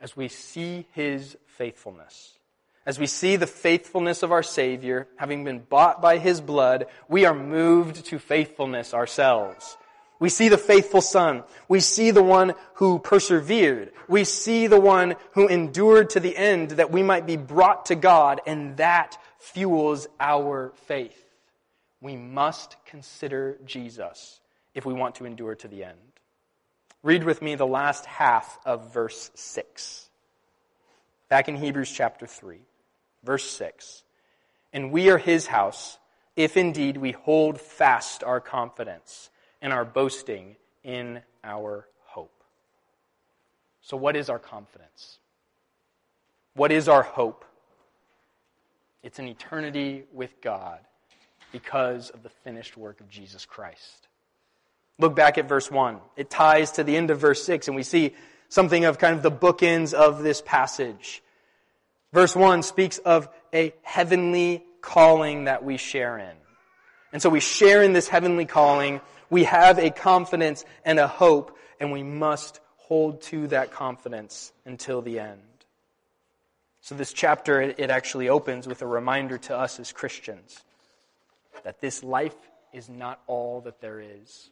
as 0.00 0.16
we 0.16 0.28
see 0.28 0.86
his 0.92 1.36
faithfulness, 1.46 2.38
as 2.86 2.98
we 2.98 3.06
see 3.06 3.36
the 3.36 3.46
faithfulness 3.46 4.22
of 4.22 4.32
our 4.32 4.42
Savior, 4.42 5.08
having 5.16 5.44
been 5.44 5.60
bought 5.60 6.02
by 6.02 6.18
his 6.18 6.40
blood, 6.40 6.86
we 7.08 7.24
are 7.24 7.34
moved 7.34 8.04
to 8.06 8.18
faithfulness 8.18 8.92
ourselves. 8.92 9.76
We 10.20 10.28
see 10.28 10.48
the 10.48 10.58
faithful 10.58 11.00
Son. 11.00 11.42
We 11.68 11.80
see 11.80 12.10
the 12.10 12.22
one 12.22 12.54
who 12.74 12.98
persevered. 12.98 13.92
We 14.08 14.24
see 14.24 14.66
the 14.66 14.80
one 14.80 15.16
who 15.32 15.48
endured 15.48 16.10
to 16.10 16.20
the 16.20 16.36
end 16.36 16.72
that 16.72 16.90
we 16.90 17.02
might 17.02 17.26
be 17.26 17.36
brought 17.36 17.86
to 17.86 17.94
God, 17.94 18.40
and 18.46 18.76
that 18.76 19.18
fuels 19.38 20.06
our 20.20 20.72
faith. 20.86 21.20
We 22.00 22.16
must 22.16 22.76
consider 22.84 23.58
Jesus 23.64 24.40
if 24.74 24.84
we 24.84 24.94
want 24.94 25.16
to 25.16 25.26
endure 25.26 25.54
to 25.56 25.68
the 25.68 25.84
end. 25.84 25.98
Read 27.02 27.24
with 27.24 27.42
me 27.42 27.54
the 27.54 27.66
last 27.66 28.06
half 28.06 28.58
of 28.64 28.92
verse 28.92 29.30
6. 29.34 30.08
Back 31.28 31.48
in 31.48 31.56
Hebrews 31.56 31.90
chapter 31.90 32.26
3, 32.26 32.58
verse 33.24 33.48
6. 33.50 34.02
And 34.72 34.90
we 34.90 35.10
are 35.10 35.18
his 35.18 35.46
house, 35.46 35.98
if 36.36 36.56
indeed 36.56 36.96
we 36.96 37.12
hold 37.12 37.60
fast 37.60 38.24
our 38.24 38.40
confidence 38.40 39.30
and 39.62 39.72
our 39.72 39.84
boasting 39.84 40.56
in 40.82 41.20
our 41.42 41.86
hope. 42.06 42.42
So, 43.80 43.96
what 43.96 44.16
is 44.16 44.28
our 44.28 44.38
confidence? 44.38 45.18
What 46.54 46.72
is 46.72 46.88
our 46.88 47.02
hope? 47.02 47.44
It's 49.02 49.18
an 49.18 49.28
eternity 49.28 50.04
with 50.12 50.40
God 50.40 50.80
because 51.52 52.10
of 52.10 52.22
the 52.22 52.28
finished 52.28 52.76
work 52.76 53.00
of 53.00 53.08
Jesus 53.08 53.44
Christ. 53.44 54.08
Look 54.98 55.14
back 55.14 55.38
at 55.38 55.48
verse 55.48 55.70
1. 55.70 55.98
It 56.16 56.30
ties 56.30 56.72
to 56.72 56.84
the 56.84 56.96
end 56.96 57.10
of 57.10 57.18
verse 57.18 57.44
6, 57.44 57.68
and 57.68 57.76
we 57.76 57.82
see 57.82 58.14
something 58.48 58.84
of 58.84 58.98
kind 58.98 59.16
of 59.16 59.22
the 59.22 59.30
bookends 59.30 59.92
of 59.92 60.22
this 60.22 60.40
passage. 60.40 61.22
Verse 62.14 62.36
1 62.36 62.62
speaks 62.62 62.98
of 62.98 63.28
a 63.52 63.74
heavenly 63.82 64.62
calling 64.80 65.44
that 65.46 65.64
we 65.64 65.76
share 65.76 66.16
in. 66.16 66.36
And 67.12 67.20
so 67.20 67.28
we 67.28 67.40
share 67.40 67.82
in 67.82 67.92
this 67.92 68.06
heavenly 68.06 68.44
calling. 68.44 69.00
We 69.30 69.42
have 69.44 69.80
a 69.80 69.90
confidence 69.90 70.64
and 70.84 71.00
a 71.00 71.08
hope, 71.08 71.58
and 71.80 71.90
we 71.90 72.04
must 72.04 72.60
hold 72.76 73.20
to 73.22 73.48
that 73.48 73.72
confidence 73.72 74.52
until 74.64 75.02
the 75.02 75.18
end. 75.18 75.40
So 76.82 76.94
this 76.94 77.12
chapter, 77.12 77.60
it 77.60 77.90
actually 77.90 78.28
opens 78.28 78.68
with 78.68 78.82
a 78.82 78.86
reminder 78.86 79.36
to 79.38 79.58
us 79.58 79.80
as 79.80 79.90
Christians 79.90 80.62
that 81.64 81.80
this 81.80 82.04
life 82.04 82.36
is 82.72 82.88
not 82.88 83.20
all 83.26 83.62
that 83.62 83.80
there 83.80 84.00
is. 84.00 84.50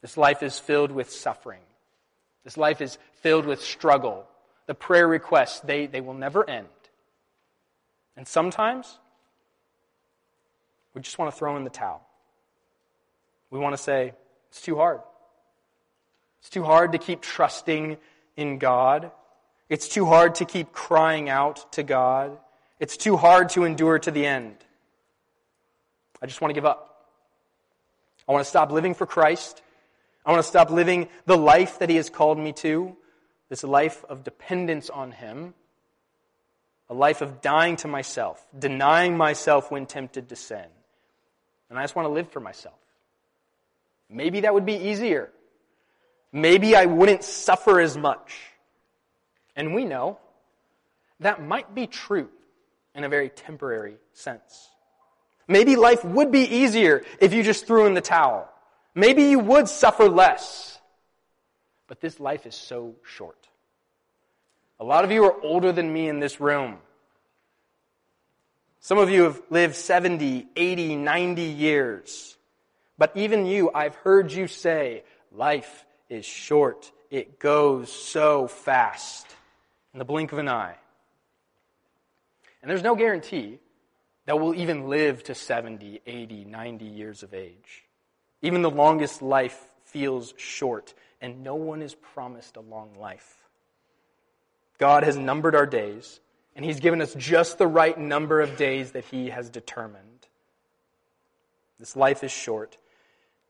This 0.00 0.16
life 0.16 0.42
is 0.42 0.58
filled 0.58 0.90
with 0.90 1.10
suffering. 1.10 1.60
This 2.44 2.56
life 2.56 2.80
is 2.80 2.96
filled 3.16 3.44
with 3.44 3.60
struggle. 3.60 4.26
The 4.72 4.76
prayer 4.76 5.06
requests, 5.06 5.60
they, 5.60 5.84
they 5.84 6.00
will 6.00 6.14
never 6.14 6.48
end. 6.48 6.66
And 8.16 8.26
sometimes, 8.26 8.98
we 10.94 11.02
just 11.02 11.18
want 11.18 11.30
to 11.30 11.36
throw 11.36 11.58
in 11.58 11.64
the 11.64 11.68
towel. 11.68 12.02
We 13.50 13.58
want 13.58 13.76
to 13.76 13.82
say, 13.82 14.14
it's 14.48 14.62
too 14.62 14.76
hard. 14.76 15.00
It's 16.40 16.48
too 16.48 16.62
hard 16.62 16.92
to 16.92 16.98
keep 16.98 17.20
trusting 17.20 17.98
in 18.38 18.56
God. 18.56 19.10
It's 19.68 19.88
too 19.88 20.06
hard 20.06 20.36
to 20.36 20.46
keep 20.46 20.72
crying 20.72 21.28
out 21.28 21.70
to 21.72 21.82
God. 21.82 22.38
It's 22.80 22.96
too 22.96 23.18
hard 23.18 23.50
to 23.50 23.64
endure 23.64 23.98
to 23.98 24.10
the 24.10 24.24
end. 24.24 24.56
I 26.22 26.24
just 26.24 26.40
want 26.40 26.48
to 26.48 26.54
give 26.54 26.64
up. 26.64 27.10
I 28.26 28.32
want 28.32 28.42
to 28.42 28.48
stop 28.48 28.72
living 28.72 28.94
for 28.94 29.04
Christ. 29.04 29.60
I 30.24 30.30
want 30.30 30.42
to 30.42 30.48
stop 30.48 30.70
living 30.70 31.10
the 31.26 31.36
life 31.36 31.80
that 31.80 31.90
He 31.90 31.96
has 31.96 32.08
called 32.08 32.38
me 32.38 32.54
to, 32.54 32.96
this 33.52 33.64
life 33.64 34.02
of 34.08 34.24
dependence 34.24 34.88
on 34.88 35.12
Him, 35.12 35.52
a 36.88 36.94
life 36.94 37.20
of 37.20 37.42
dying 37.42 37.76
to 37.76 37.86
myself, 37.86 38.42
denying 38.58 39.14
myself 39.14 39.70
when 39.70 39.84
tempted 39.84 40.30
to 40.30 40.36
sin. 40.36 40.64
And 41.68 41.78
I 41.78 41.82
just 41.82 41.94
want 41.94 42.06
to 42.06 42.12
live 42.14 42.30
for 42.30 42.40
myself. 42.40 42.78
Maybe 44.08 44.40
that 44.40 44.54
would 44.54 44.64
be 44.64 44.76
easier. 44.76 45.30
Maybe 46.32 46.74
I 46.74 46.86
wouldn't 46.86 47.24
suffer 47.24 47.78
as 47.78 47.94
much. 47.94 48.34
And 49.54 49.74
we 49.74 49.84
know 49.84 50.16
that 51.20 51.42
might 51.42 51.74
be 51.74 51.86
true 51.86 52.30
in 52.94 53.04
a 53.04 53.10
very 53.10 53.28
temporary 53.28 53.96
sense. 54.14 54.66
Maybe 55.46 55.76
life 55.76 56.02
would 56.06 56.32
be 56.32 56.44
easier 56.44 57.04
if 57.20 57.34
you 57.34 57.42
just 57.42 57.66
threw 57.66 57.84
in 57.84 57.92
the 57.92 58.00
towel. 58.00 58.48
Maybe 58.94 59.24
you 59.24 59.40
would 59.40 59.68
suffer 59.68 60.08
less. 60.08 60.78
But 61.92 62.00
this 62.00 62.18
life 62.18 62.46
is 62.46 62.54
so 62.54 62.94
short. 63.04 63.50
A 64.80 64.84
lot 64.84 65.04
of 65.04 65.12
you 65.12 65.24
are 65.24 65.42
older 65.42 65.72
than 65.72 65.92
me 65.92 66.08
in 66.08 66.20
this 66.20 66.40
room. 66.40 66.78
Some 68.80 68.96
of 68.96 69.10
you 69.10 69.24
have 69.24 69.42
lived 69.50 69.74
70, 69.74 70.46
80, 70.56 70.96
90 70.96 71.42
years. 71.42 72.38
But 72.96 73.14
even 73.14 73.44
you, 73.44 73.70
I've 73.74 73.94
heard 73.96 74.32
you 74.32 74.48
say, 74.48 75.04
life 75.32 75.84
is 76.08 76.24
short. 76.24 76.90
It 77.10 77.38
goes 77.38 77.92
so 77.92 78.46
fast 78.46 79.26
in 79.92 79.98
the 79.98 80.06
blink 80.06 80.32
of 80.32 80.38
an 80.38 80.48
eye. 80.48 80.76
And 82.62 82.70
there's 82.70 82.82
no 82.82 82.94
guarantee 82.94 83.58
that 84.24 84.40
we'll 84.40 84.54
even 84.54 84.88
live 84.88 85.24
to 85.24 85.34
70, 85.34 86.00
80, 86.06 86.46
90 86.46 86.84
years 86.86 87.22
of 87.22 87.34
age. 87.34 87.84
Even 88.40 88.62
the 88.62 88.70
longest 88.70 89.20
life 89.20 89.62
feels 89.84 90.32
short, 90.38 90.94
and 91.22 91.44
no 91.44 91.54
one 91.54 91.80
is 91.80 91.94
promised 91.94 92.56
a 92.56 92.60
long 92.60 92.90
life. 92.98 93.36
God 94.78 95.04
has 95.04 95.16
numbered 95.16 95.54
our 95.54 95.66
days, 95.66 96.20
and 96.56 96.64
He's 96.64 96.80
given 96.80 97.00
us 97.00 97.14
just 97.14 97.56
the 97.56 97.66
right 97.66 97.96
number 97.96 98.40
of 98.40 98.56
days 98.56 98.90
that 98.90 99.04
He 99.04 99.30
has 99.30 99.48
determined. 99.48 100.26
This 101.78 101.96
life 101.96 102.24
is 102.24 102.32
short. 102.32 102.76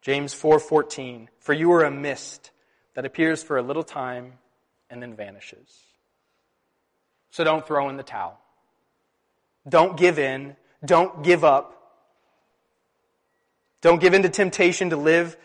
James 0.03 0.35
4:14 0.35 1.29
For 1.39 1.55
you 1.55 1.73
are 1.73 1.85
a 1.85 1.91
mist 1.91 2.51
that 2.95 3.07
appears 3.07 3.43
for 3.43 3.57
a 3.57 3.63
little 3.63 3.83
time 3.83 4.35
and 4.91 5.03
then 5.03 5.17
vanishes. 5.17 5.81
So 7.31 7.43
don't 7.43 7.67
throw 7.67 7.89
in 7.89 7.97
the 7.97 8.03
towel. 8.03 8.39
Don't 9.67 9.97
give 9.97 10.19
in. 10.19 10.57
Don't 10.85 11.25
give 11.25 11.45
up. 11.45 11.79
Don't 13.81 14.01
give 14.01 14.13
in 14.13 14.23
to 14.23 14.29
temptation 14.29 14.91
to 14.91 14.97
live 14.97 15.37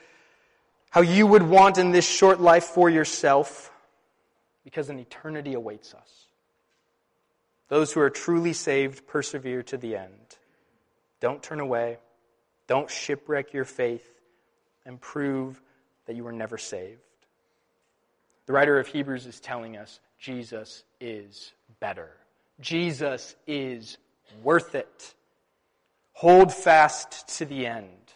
how 0.97 1.03
you 1.03 1.27
would 1.27 1.43
want 1.43 1.77
in 1.77 1.91
this 1.91 2.09
short 2.09 2.41
life 2.41 2.63
for 2.63 2.89
yourself. 2.89 3.71
because 4.63 4.89
an 4.89 4.97
eternity 4.97 5.53
awaits 5.53 5.93
us. 5.93 6.25
Those 7.67 7.93
who 7.93 7.99
are 7.99 8.09
truly 8.09 8.51
saved 8.51 9.05
persevere 9.05 9.61
to 9.63 9.77
the 9.77 9.95
end. 9.95 10.37
Don't 11.19 11.43
turn 11.43 11.59
away. 11.59 11.99
Don't 12.65 12.89
shipwreck 12.89 13.53
your 13.53 13.63
faith 13.63 14.09
and 14.87 14.99
prove 14.99 15.61
that 16.07 16.15
you 16.15 16.23
were 16.23 16.31
never 16.31 16.57
saved. 16.57 16.99
The 18.47 18.53
writer 18.53 18.79
of 18.79 18.87
Hebrews 18.87 19.27
is 19.27 19.39
telling 19.39 19.77
us 19.77 19.99
Jesus 20.19 20.83
is 20.99 21.53
better. 21.79 22.09
Jesus 22.59 23.35
is 23.45 23.99
worth 24.41 24.73
it. 24.73 25.13
Hold 26.13 26.51
fast 26.51 27.37
to 27.37 27.45
the 27.45 27.67
end. 27.67 28.06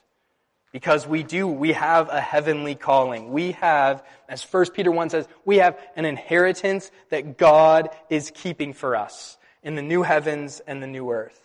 Because 0.71 1.05
we 1.05 1.23
do, 1.23 1.47
we 1.47 1.73
have 1.73 2.09
a 2.09 2.21
heavenly 2.21 2.75
calling. 2.75 3.31
We 3.31 3.51
have, 3.53 4.03
as 4.29 4.41
1 4.43 4.67
Peter 4.71 4.89
1 4.89 5.09
says, 5.09 5.27
we 5.43 5.57
have 5.57 5.77
an 5.95 6.05
inheritance 6.05 6.91
that 7.09 7.37
God 7.37 7.89
is 8.09 8.31
keeping 8.33 8.73
for 8.73 8.95
us 8.95 9.37
in 9.63 9.75
the 9.75 9.81
new 9.81 10.01
heavens 10.01 10.61
and 10.65 10.81
the 10.81 10.87
new 10.87 11.11
earth. 11.11 11.37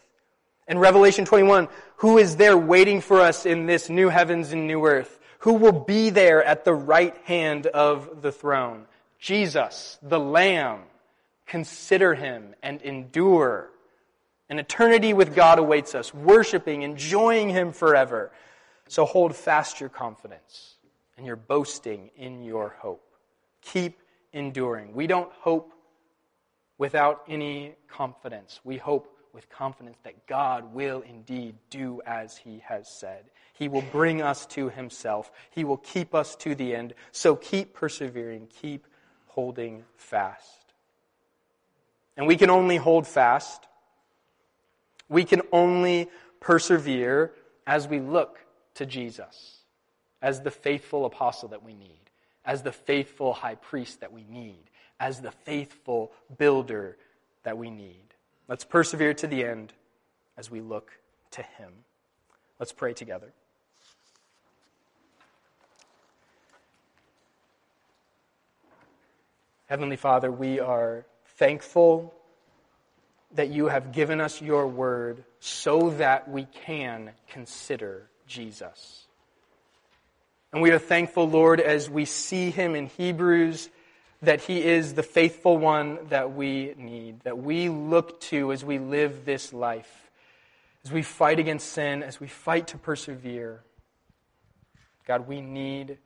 In 0.69 0.79
Revelation 0.79 1.25
21, 1.25 1.69
who 1.97 2.19
is 2.19 2.37
there 2.37 2.57
waiting 2.57 3.01
for 3.01 3.21
us 3.21 3.47
in 3.47 3.67
this 3.67 3.89
new 3.89 4.09
heavens 4.09 4.53
and 4.53 4.67
new 4.67 4.85
earth? 4.87 5.19
Who 5.41 5.55
will 5.55 5.73
be 5.73 6.11
there 6.11 6.43
at 6.43 6.65
the 6.65 6.75
right 6.75 7.17
hand 7.25 7.67
of 7.67 8.23
the 8.23 8.33
throne? 8.33 8.87
Jesus, 9.19 9.99
the 10.03 10.21
Lamb. 10.21 10.81
Consider 11.47 12.15
him 12.15 12.55
and 12.63 12.83
endure. 12.83 13.71
An 14.49 14.59
eternity 14.59 15.13
with 15.13 15.35
God 15.35 15.59
awaits 15.59 15.95
us, 15.95 16.13
worshiping, 16.13 16.83
enjoying 16.83 17.51
him 17.51 17.73
forever. 17.73 18.33
So 18.89 19.05
hold 19.05 19.35
fast 19.35 19.81
your 19.81 19.89
confidence 19.89 20.77
and 21.17 21.27
your 21.27 21.37
boasting 21.37 22.11
in 22.17 22.43
your 22.43 22.77
hope. 22.79 23.03
Keep 23.63 23.99
enduring. 24.33 24.95
We 24.95 25.07
don't 25.07 25.33
hope 25.33 25.73
without 26.79 27.23
any 27.29 27.75
confidence. 27.89 28.61
We 28.65 28.77
hope 28.77 29.13
with 29.33 29.51
confidence 29.51 29.99
that 30.05 30.27
God 30.27 30.73
will 30.73 31.03
indeed 31.03 31.57
do 31.69 32.01
as 32.07 32.37
he 32.37 32.63
has 32.67 32.89
said. 32.89 33.25
He 33.53 33.69
will 33.69 33.83
bring 33.83 34.23
us 34.23 34.47
to 34.47 34.69
himself. 34.69 35.31
He 35.51 35.65
will 35.65 35.77
keep 35.79 36.15
us 36.15 36.37
to 36.37 36.55
the 36.55 36.75
end. 36.75 36.95
So 37.13 37.37
keep 37.37 37.75
persevering. 37.75 38.49
Keep 38.61 38.87
holding 39.27 39.85
fast. 39.97 40.73
And 42.17 42.27
we 42.27 42.37
can 42.37 42.51
only 42.51 42.77
hold 42.77 43.07
fast. 43.07 43.67
We 45.09 45.25
can 45.25 45.43
only 45.53 46.09
persevere 46.41 47.33
as 47.67 47.89
we 47.89 48.01
look 48.01 48.39
to 48.77 48.87
Jesus 48.87 49.57
as 50.23 50.41
the 50.41 50.51
faithful 50.51 51.05
apostle 51.05 51.51
that 51.51 51.63
we 51.63 51.75
need, 51.75 52.11
as 52.45 52.63
the 52.63 52.73
faithful 52.73 53.33
high 53.33 53.55
priest 53.55 54.01
that 54.01 54.13
we 54.13 54.25
need, 54.25 54.71
as 54.99 55.21
the 55.21 55.31
faithful 55.31 56.13
builder 56.39 56.97
that 57.43 57.59
we 57.59 57.71
need. 57.71 58.03
Let's 58.49 58.65
persevere 58.65 59.15
to 59.15 59.27
the 59.27 59.45
end 59.45 59.73
as 60.37 60.51
we 60.51 60.61
look 60.61 60.93
to 61.33 61.43
him. 61.43 61.73
Let's 62.59 62.73
pray 62.73 62.95
together. 62.95 63.33
Heavenly 69.67 69.97
Father, 69.97 70.31
we 70.31 70.61
are 70.61 71.05
thankful 71.39 72.15
that 73.35 73.49
you 73.49 73.67
have 73.67 73.93
given 73.93 74.21
us 74.21 74.41
your 74.41 74.69
word 74.69 75.25
so 75.41 75.91
that 75.91 76.31
we 76.31 76.45
can 76.45 77.11
consider 77.29 78.09
Jesus. 78.27 79.07
And 80.53 80.63
we 80.63 80.71
are 80.71 80.79
thankful, 80.79 81.29
Lord, 81.29 81.61
as 81.61 81.91
we 81.91 82.05
see 82.05 82.51
him 82.51 82.75
in 82.75 82.87
Hebrews, 82.87 83.69
that 84.23 84.41
he 84.41 84.65
is 84.65 84.95
the 84.95 85.03
faithful 85.03 85.59
one 85.59 85.99
that 86.09 86.33
we 86.33 86.75
need, 86.79 87.21
that 87.21 87.39
we 87.39 87.69
look 87.69 88.21
to 88.23 88.53
as 88.53 88.65
we 88.65 88.79
live 88.79 89.25
this 89.25 89.53
life, 89.53 90.11
as 90.85 90.93
we 90.93 91.03
fight 91.03 91.39
against 91.39 91.73
sin, 91.73 92.03
as 92.03 92.21
we 92.21 92.27
fight 92.27 92.69
to 92.69 92.79
persevere. 92.79 93.63
God, 95.07 95.29
we 95.29 95.41
need 95.41 95.99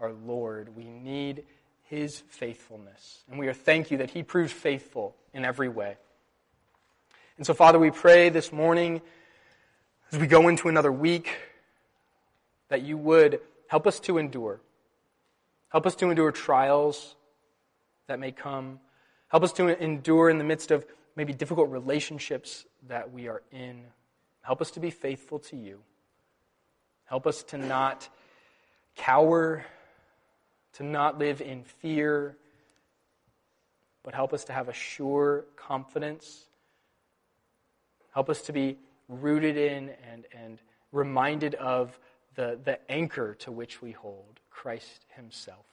our 0.00 0.12
Lord. 0.12 0.76
We 0.76 0.84
need 0.84 1.44
his 1.84 2.22
faithfulness. 2.28 3.24
And 3.30 3.38
we 3.38 3.48
are 3.48 3.54
thank 3.54 3.90
you 3.90 3.98
that 3.98 4.10
he 4.10 4.22
proved 4.22 4.52
faithful 4.52 5.16
in 5.32 5.44
every 5.44 5.68
way. 5.68 5.96
And 7.36 7.46
so, 7.46 7.54
Father, 7.54 7.78
we 7.78 7.90
pray 7.90 8.28
this 8.28 8.52
morning 8.52 9.02
as 10.12 10.18
we 10.18 10.26
go 10.26 10.48
into 10.48 10.68
another 10.68 10.92
week, 10.92 11.36
that 12.68 12.82
you 12.82 12.96
would 12.96 13.40
help 13.68 13.86
us 13.86 14.00
to 14.00 14.18
endure. 14.18 14.60
Help 15.68 15.86
us 15.86 15.94
to 15.96 16.10
endure 16.10 16.30
trials 16.30 17.16
that 18.06 18.18
may 18.18 18.32
come. 18.32 18.80
Help 19.28 19.42
us 19.42 19.52
to 19.54 19.82
endure 19.82 20.30
in 20.30 20.38
the 20.38 20.44
midst 20.44 20.70
of 20.70 20.86
maybe 21.16 21.32
difficult 21.32 21.70
relationships 21.70 22.64
that 22.88 23.12
we 23.12 23.28
are 23.28 23.42
in. 23.50 23.82
Help 24.42 24.60
us 24.60 24.70
to 24.72 24.80
be 24.80 24.90
faithful 24.90 25.40
to 25.40 25.56
you. 25.56 25.80
Help 27.06 27.26
us 27.26 27.42
to 27.44 27.58
not 27.58 28.08
cower, 28.96 29.64
to 30.74 30.84
not 30.84 31.18
live 31.18 31.40
in 31.40 31.64
fear, 31.64 32.36
but 34.04 34.14
help 34.14 34.32
us 34.32 34.44
to 34.44 34.52
have 34.52 34.68
a 34.68 34.72
sure 34.72 35.44
confidence. 35.56 36.44
Help 38.12 38.30
us 38.30 38.42
to 38.42 38.52
be 38.52 38.78
rooted 39.08 39.56
in 39.56 39.90
and, 40.10 40.26
and 40.32 40.58
reminded 40.92 41.54
of 41.56 41.98
the, 42.34 42.58
the 42.64 42.78
anchor 42.90 43.34
to 43.36 43.52
which 43.52 43.80
we 43.80 43.92
hold 43.92 44.40
Christ 44.50 45.04
Himself. 45.14 45.64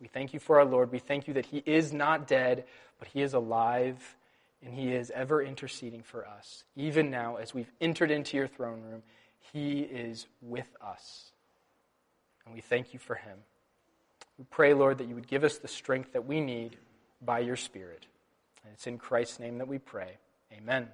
We 0.00 0.08
thank 0.08 0.32
you 0.32 0.40
for 0.40 0.58
our 0.58 0.64
Lord. 0.64 0.92
We 0.92 0.98
thank 0.98 1.26
you 1.26 1.34
that 1.34 1.46
He 1.46 1.62
is 1.66 1.92
not 1.92 2.26
dead, 2.26 2.64
but 2.98 3.08
He 3.08 3.22
is 3.22 3.34
alive, 3.34 4.16
and 4.64 4.72
He 4.72 4.92
is 4.92 5.10
ever 5.10 5.42
interceding 5.42 6.02
for 6.02 6.26
us. 6.26 6.64
Even 6.76 7.10
now, 7.10 7.36
as 7.36 7.52
we've 7.52 7.70
entered 7.80 8.10
into 8.10 8.36
your 8.36 8.46
throne 8.46 8.82
room, 8.82 9.02
He 9.52 9.80
is 9.80 10.26
with 10.40 10.68
us. 10.80 11.32
And 12.44 12.54
we 12.54 12.60
thank 12.60 12.92
you 12.92 12.98
for 12.98 13.16
Him. 13.16 13.38
We 14.38 14.44
pray, 14.50 14.72
Lord, 14.72 14.98
that 14.98 15.08
you 15.08 15.14
would 15.16 15.26
give 15.26 15.42
us 15.42 15.58
the 15.58 15.68
strength 15.68 16.12
that 16.12 16.26
we 16.26 16.40
need 16.40 16.76
by 17.20 17.40
your 17.40 17.56
Spirit. 17.56 18.06
And 18.64 18.72
it's 18.72 18.86
in 18.86 18.98
Christ's 18.98 19.40
name 19.40 19.58
that 19.58 19.68
we 19.68 19.78
pray. 19.78 20.18
Amen. 20.52 20.88